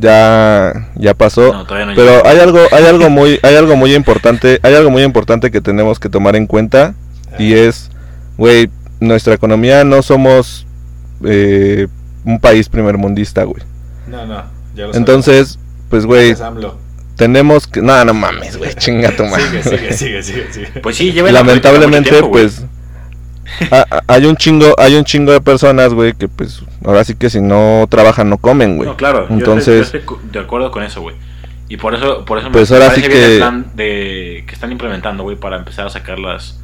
[0.00, 1.52] ya, ya pasó.
[1.52, 4.90] No, todavía no Pero hay algo, hay algo muy, hay algo muy importante, hay algo
[4.90, 6.94] muy importante que tenemos que tomar en cuenta
[7.38, 7.90] y Ah, es,
[8.36, 8.68] güey,
[9.00, 10.66] nuestra economía no somos
[11.24, 11.86] eh,
[12.24, 13.62] un país primermundista, güey.
[14.06, 14.44] No, no,
[14.74, 15.58] ya lo Entonces,
[15.90, 16.34] pues, güey,
[17.16, 19.62] tenemos que, no, no mames, güey, chinga tu madre.
[19.62, 20.80] Sigue, sigue, sigue, sigue, sigue.
[20.80, 22.62] Pues sí, lleven la Lamentablemente, tiempo, pues,
[23.70, 27.14] a- a- hay un chingo, hay un chingo de personas, güey, que pues, ahora sí
[27.14, 28.88] que si no trabajan no comen, güey.
[28.88, 29.26] No, claro.
[29.28, 31.16] yo Entonces, estoy, yo estoy cu- de acuerdo con eso, güey.
[31.70, 34.54] Y por eso, por eso Pues ahora parece sí bien que- el plan de, que
[34.54, 36.58] están implementando, güey, para empezar a sacar las...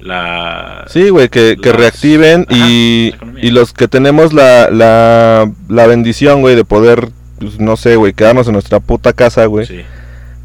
[0.00, 0.84] La...
[0.88, 6.54] Sí, güey, que, reactiven Ajá, y, y los que tenemos la, la, la bendición, güey,
[6.56, 9.80] de poder, pues, no sé, güey, quedarnos en nuestra puta casa, güey, Sí.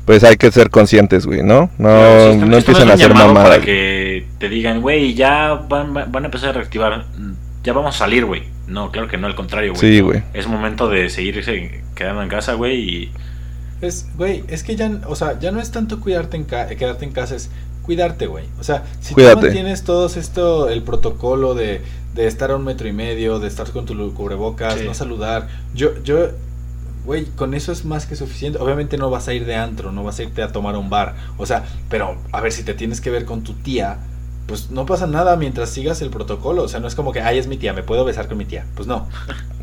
[0.05, 1.69] pues hay que ser conscientes, güey, ¿no?
[1.77, 3.49] No, Claro, sí, no empiecen es a hacer mamadas.
[3.49, 7.05] Para que te digan, güey, ya van, van a empezar a reactivar,
[7.63, 8.43] ya vamos a salir, güey.
[8.67, 9.81] No, claro que no, al contrario, güey.
[9.81, 10.23] Sí, güey.
[10.33, 13.11] Es momento de seguirse quedando en casa, güey, y...
[13.81, 17.03] Es, güey, es que ya, o sea, ya no es tanto cuidarte en ca- quedarte
[17.03, 17.51] en casa, es
[17.83, 18.45] cuidarte, güey.
[18.59, 19.35] O sea, si Cuídate.
[19.35, 21.81] tú mantienes todo esto, el protocolo de,
[22.15, 24.85] de estar a un metro y medio, de estar con tu cubrebocas, Sí.
[24.85, 26.29] no saludar, yo, yo,
[27.05, 28.59] güey, con eso es más que suficiente.
[28.59, 30.89] Obviamente no vas a ir de antro, no vas a irte a tomar a un
[30.89, 33.97] bar, o sea, pero a ver, si te tienes que ver con tu tía,
[34.47, 36.63] pues no pasa nada mientras sigas el protocolo.
[36.63, 38.45] O sea, no es como que, ay, es mi tía, me puedo besar con mi
[38.45, 38.65] tía.
[38.75, 39.07] Pues no.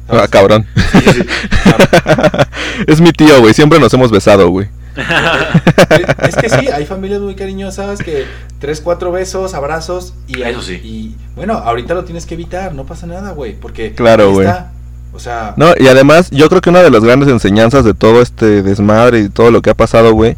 [0.08, 0.66] Ah, cabrón.
[2.86, 4.68] es mi tío, güey, siempre nos hemos besado, güey.
[6.28, 8.24] Es que sí, hay familias muy cariñosas que
[8.59, 10.74] tres, cuatro besos, abrazos y Eso sí.
[10.82, 14.47] Y bueno, ahorita lo tienes que evitar, no pasa nada, güey, porque Claro, ahí güey.
[14.47, 14.72] está.
[15.12, 18.22] O sea, No, y además, yo creo que una de las grandes enseñanzas de todo
[18.22, 20.36] este desmadre y todo lo que ha pasado, güey,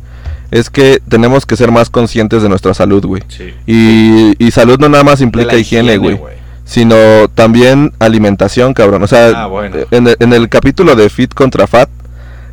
[0.51, 3.23] es que tenemos que ser más conscientes de nuestra salud, güey.
[3.29, 3.53] Sí.
[3.67, 6.19] Y, y salud no nada más implica higiene, güey.
[6.65, 6.97] sino
[7.35, 9.03] también alimentación, cabrón.
[9.03, 9.77] O sea, Ah, bueno.
[9.91, 11.89] en, el, en el capítulo de Fit contra Fat,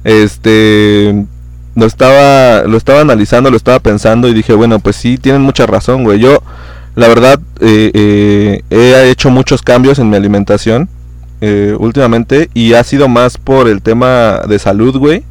[0.04, 1.26] este
[1.80, 5.66] lo estaba lo estaba analizando, lo estaba pensando y dije, bueno, pues sí, tienen mucha
[5.66, 6.20] razón, güey.
[6.20, 6.44] Yo,
[6.96, 10.90] la verdad, eh, eh, he hecho muchos cambios en mi alimentación
[11.42, 15.24] eh, últimamente y ha sido más por el tema de salud, güey.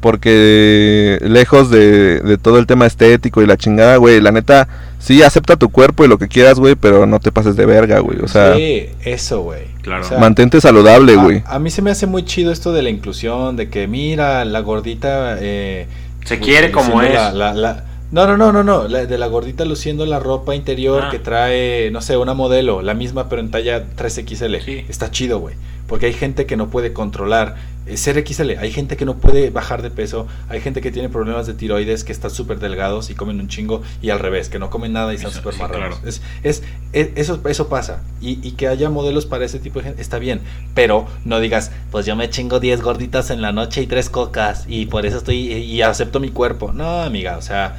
[0.00, 4.68] Porque lejos de, de todo el tema estético y la chingada, güey, la neta,
[5.04, 7.98] sí, acepta tu cuerpo y lo que quieras, güey, pero no te pases de verga,
[8.00, 8.18] güey.
[8.20, 9.64] O sea, sí, eso, güey.
[9.82, 10.02] Claro.
[10.02, 11.42] O sea, mantente saludable, güey.
[11.46, 14.60] A, mí se me hace muy chido esto de la inclusión, de que mira, la
[14.60, 15.36] gordita...
[15.40, 15.86] Eh,
[16.24, 17.12] Se quiere como es.
[17.12, 20.54] la- la- la- no, no, no, no, no, la- de la gordita luciendo la ropa
[20.54, 21.10] interior Ah.
[21.10, 24.60] que trae, no sé, una modelo, la misma pero en talla 3XL.
[24.64, 24.84] Sí.
[24.88, 25.54] Está chido, güey.
[25.86, 27.56] Porque hay gente que no puede controlar
[27.86, 31.10] eh, ser XL, hay gente que no puede bajar de peso, hay gente que tiene
[31.10, 34.58] problemas de tiroides, que están súper delgados y comen un chingo, y al revés, que
[34.58, 35.98] no comen nada y están súper sí, marranos.
[35.98, 36.08] claro.
[36.08, 36.62] Es, es,
[36.94, 38.00] es- eso, eso pasa.
[38.22, 40.40] Y, y que haya modelos para ese tipo de gente, está bien.
[40.74, 44.64] Pero no digas, pues yo me chingo 10 gorditas en la noche y 3 cocas,
[44.66, 46.72] y por eso estoy, y, y acepto mi cuerpo.
[46.72, 47.76] No, amiga, o sea...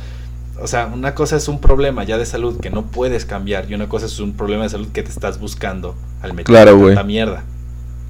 [0.62, 3.74] O sea, una cosa es un problema ya de salud que no puedes cambiar y
[3.74, 7.04] una cosa es un problema de salud que te estás buscando al meter Claro, tanta
[7.04, 7.44] mierda.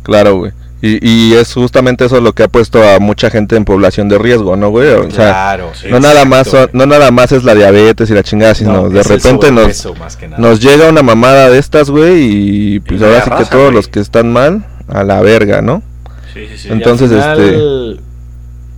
[0.06, 0.52] Claro, güey.
[0.82, 4.18] Y, y es justamente eso lo que ha puesto a mucha gente en población de
[4.20, 4.90] riesgo, ¿no, güey?
[4.90, 8.14] O sea, claro, sí, no nada más son- no nada más es la diabetes y
[8.14, 13.02] la chingada, sino No, de repente nos, llega una mamada de estas, güey, y pues
[13.02, 13.74] Y ahora sí que todos güey.
[13.74, 15.82] los que están mal, a la verga, ¿no?
[16.34, 16.68] Sí, sí, sí.
[16.70, 18.02] Entonces, final, este-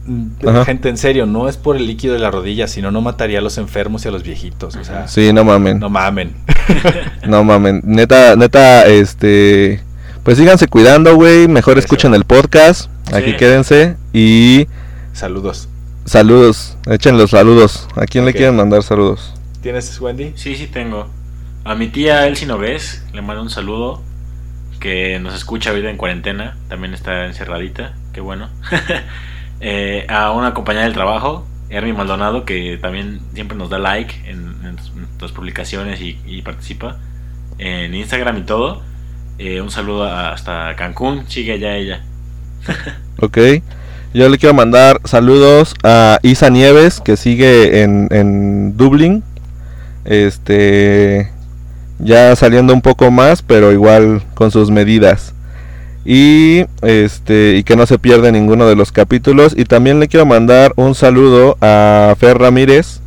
[0.05, 0.65] mm, Ajá.
[0.65, 3.41] gente, en serio, no es por el líquido de la rodilla, sino no mataría a
[3.41, 4.75] los enfermos y a los viejitos.
[4.77, 5.79] O sea, Sí, no mamen.
[5.79, 6.35] no mamen.
[7.27, 7.81] No mamen.
[7.83, 9.81] Neta, neta, este.
[10.27, 11.47] Pues síganse cuidando, güey.
[11.47, 11.85] Mejor Eso.
[11.85, 12.89] escuchen el podcast.
[13.13, 13.37] Aquí Sí.
[13.37, 13.95] quédense.
[14.11, 14.67] Y
[15.13, 15.69] Saludos.
[16.03, 16.75] saludos.
[16.85, 17.87] Echen los saludos.
[17.95, 19.33] ¿A quién le quieren mandar saludos?
[19.61, 20.33] ¿Tienes, Wendy?
[20.35, 21.07] Sí, sí tengo.
[21.63, 24.01] A mi tía Elsie Nogués le mando un saludo.
[24.81, 26.57] Que nos escucha ahorita en cuarentena.
[26.67, 27.93] También está encerradita.
[28.11, 28.49] Qué bueno.
[29.61, 34.55] Eh, a una compañera del trabajo, Hermi Maldonado, que también siempre nos da like en,
[34.63, 36.97] en nuestras publicaciones y, y participa
[37.57, 38.83] en Instagram y todo.
[39.39, 41.25] Eh, un saludo hasta Cancún.
[41.27, 42.01] Sigue allá ella.
[43.19, 43.39] Ok.
[44.13, 49.23] Yo le quiero mandar saludos a Isa Nieves, que sigue en, en Dublín.
[50.05, 51.31] Este.
[51.97, 55.33] Ya saliendo un poco más, pero igual con sus medidas.
[56.05, 57.55] Y este.
[57.55, 59.55] Y que no se pierde ninguno de los capítulos.
[59.57, 63.01] Y también le quiero mandar un saludo a Fer Ramírez.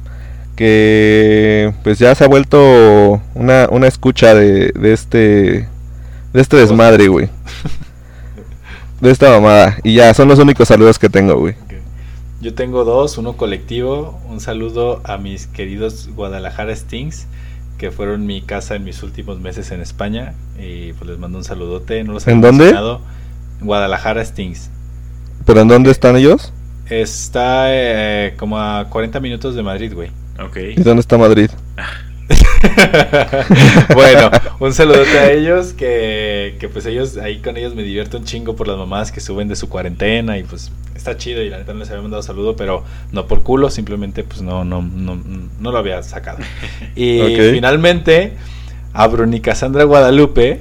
[0.56, 5.68] Que pues ya se ha vuelto una, una escucha de, de este.
[6.32, 7.28] De este desmadre, güey.
[9.00, 9.78] De esta mamada.
[9.82, 11.54] Y ya, son los únicos saludos que tengo, güey.
[12.40, 14.18] Yo tengo dos, uno colectivo.
[14.28, 17.26] Un saludo a mis queridos Guadalajara Stings,
[17.78, 20.34] que fueron mi casa en mis últimos meses en España.
[20.58, 22.04] Y pues les mando un saludote.
[22.04, 22.64] No los ¿En dónde?
[22.64, 23.00] mencionado.
[23.60, 24.70] Guadalajara Stings.
[25.44, 26.52] ¿Pero en dónde están ellos?
[26.88, 30.10] Está eh, como a 40 minutos de Madrid, güey.
[30.42, 30.56] Ok.
[30.76, 31.50] ¿Y dónde está Madrid?
[33.94, 38.24] bueno, un saludote a ellos, que, que pues ellos, ahí con ellos me divierto un
[38.24, 41.58] chingo por las mamadas que suben de su cuarentena y pues está chido y la
[41.58, 45.18] neta no les había mandado saludo, pero no por culo, simplemente pues no, no, no,
[45.58, 46.38] no lo había sacado.
[46.94, 47.20] Y
[47.52, 48.34] finalmente,
[48.92, 50.60] a Bruni Cassandra Guadalupe,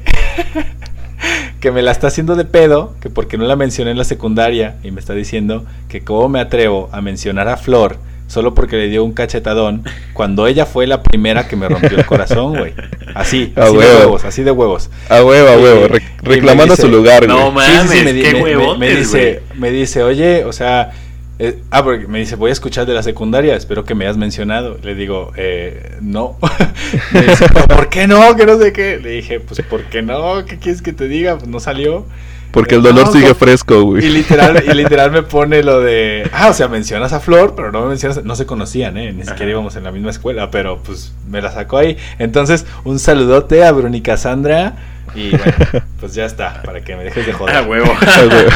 [1.59, 4.77] que me la está haciendo de pedo, que porque no la mencioné en la secundaria
[4.83, 7.97] y me está diciendo que cómo me atrevo a mencionar a Flor
[8.29, 12.05] solo porque le dio un cachetadón cuando ella fue la primera que me rompió el
[12.05, 12.73] corazón, güey.
[13.15, 13.99] Así, A así de huevo.
[13.99, 14.89] huevos, así de huevos.
[15.09, 15.87] A huevo, a huevo.
[15.89, 17.37] re- reclamando dice, su lugar, güey.
[17.37, 20.91] No, mames, me, qué me- me- huevotes, me dice, me dice, oye, o sea,
[21.39, 24.17] eh, ah, porque me dice, voy a escuchar de la secundaria, espero que me hayas
[24.17, 24.77] mencionado.
[24.83, 26.37] Le digo, eh, no.
[27.13, 28.35] me dice, "¿Pero ¿por qué no?
[28.35, 28.99] Que no sé qué.
[29.01, 30.45] Le dije, pues, ¿por qué no?
[30.45, 31.37] ¿Qué quieres que te diga?
[31.37, 32.05] Pues no salió.
[32.51, 33.35] Porque el No, dolor sigue ¿cómo?
[33.35, 34.09] fresco, Y güey.
[34.09, 37.81] literal, y literal me pone lo de, ah, o sea, mencionas a Flor, pero no
[37.81, 39.11] me mencionas, no se conocían, ¿eh?
[39.13, 39.51] Ni siquiera Ajá.
[39.51, 41.97] íbamos en la misma escuela, pero pues me la sacó ahí.
[42.17, 44.75] Entonces, un saludote a Verónica Sandra
[45.15, 45.53] y bueno,
[45.99, 47.55] pues ya está, para que me dejes de joder.
[47.55, 47.91] Ah, huevo.
[47.91, 48.49] A huevo.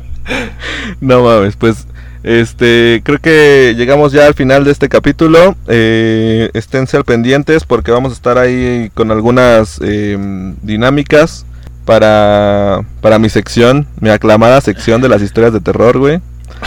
[1.01, 1.87] no mames, pues.
[2.25, 5.55] Este, creo que llegamos ya al final de este capítulo.
[5.69, 11.47] Eh, esténse al pendientes porque vamos a estar ahí con algunas em, dinámicas
[11.89, 16.21] para, para mi sección, mi aclamada sección de las historias de terror, güey.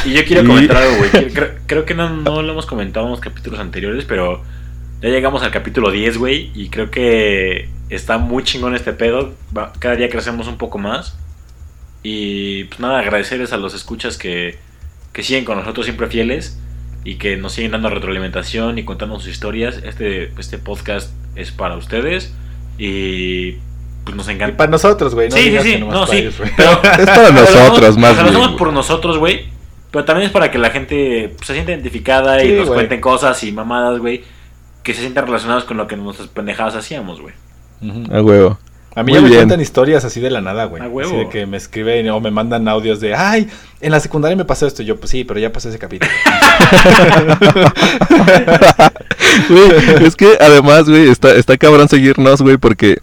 [0.03, 1.31] Y yo quiero Y- comentar algo, güey.
[1.67, 4.41] Creo, que no, no lo hemos comentado en los capítulos anteriores, pero
[4.99, 6.49] ya llegamos al capítulo 10, güey.
[6.55, 9.35] Y creo que está muy chingón este pedo.
[9.77, 11.15] Cada día crecemos un poco más.
[12.01, 14.57] Y pues nada, agradecerles a los escuchas que,
[15.13, 16.57] que siguen con nosotros siempre fieles
[17.03, 19.81] y que nos siguen dando retroalimentación y contando sus historias.
[19.83, 22.33] Este, este podcast es para ustedes
[22.79, 23.57] y
[24.03, 24.57] pues nos Y encanta.
[24.57, 25.29] para nosotros, güey.
[25.29, 26.17] No sí, sí, sí, no, para sí.
[26.17, 26.51] ellos, güey.
[26.57, 29.45] Pero, Es para nosotros, más o sea, lo hacemos por nosotros, güey.
[29.91, 33.43] Pero también es para que la gente pues, se sienta identificada y nos cuenten cosas
[33.43, 34.23] y mamadas, güey.
[34.83, 37.33] Que se sientan relacionadas con lo que nuestras pendejadas hacíamos, güey.
[38.11, 38.57] A huevo.
[38.93, 39.39] A mí Muy ya me bien.
[39.41, 40.83] cuentan historias así de la nada, güey.
[40.83, 41.09] A huevo.
[41.09, 43.47] Así de que me escriben o me mandan audios de, ay,
[43.79, 44.81] en la secundaria me pasó esto.
[44.81, 46.11] Y yo, pues sí, pero ya pasó ese capítulo.
[49.49, 52.99] Güey, es que además, güey, está, está cabrón seguirnos, güey, porque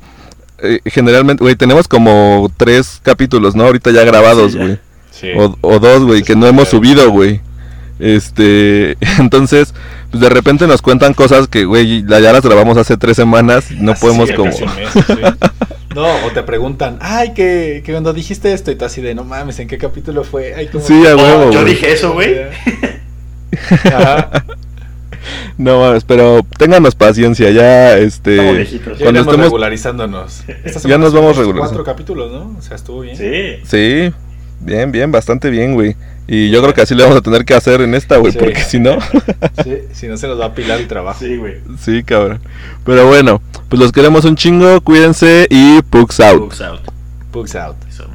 [0.62, 3.64] eh, generalmente, güey, tenemos como tres capítulos, ¿no?
[3.64, 4.78] Ahorita ya grabados, güey.
[5.10, 5.28] Sí.
[5.36, 7.40] O, o dos, güey, que no hemos subido, güey.
[7.98, 9.74] Este, entonces,
[10.10, 13.92] pues de repente nos cuentan cosas que, güey, ya las grabamos hace tres semanas, no
[13.92, 14.52] Así, podemos como...
[14.52, 14.64] sí.
[15.94, 19.24] No, o te preguntan, ay, que, que cuando dijiste esto y tú así de, no
[19.24, 20.54] mames, ¿en qué capítulo fue?
[20.54, 21.74] Ay, ¿cómo Sí, a Oh, huevo, yo güey.
[21.74, 22.36] dije eso, güey.
[23.70, 24.44] Ajá.
[25.56, 28.32] No mames, pero ténganos paciencia, ya, este...
[28.36, 28.98] Estamos viejitos.
[28.98, 30.42] Ya Cuando iremos estemos- regularizándonos.
[30.64, 31.82] Esta Ya nos vamos regularizando.
[31.82, 32.56] Cuatro capítulos, ¿no?
[32.58, 33.16] O sea, estuvo bien.
[33.16, 33.60] Sí.
[33.64, 34.12] Sí,
[34.60, 35.96] bien, bien, bastante bien, güey.
[36.30, 38.38] Y yo creo que así le vamos a tener que hacer en esta, güey, Sí.
[38.38, 38.98] porque si no...
[39.64, 41.18] Sí, si no se nos va a pilar el trabajo.
[41.20, 41.54] Sí, güey.
[41.80, 42.40] Sí, cabrón.
[42.84, 46.38] Pero bueno, pues los queremos un chingo, cuídense y pugs out.
[46.40, 46.80] Books out.
[47.32, 47.76] Books out.
[47.88, 48.06] Eso,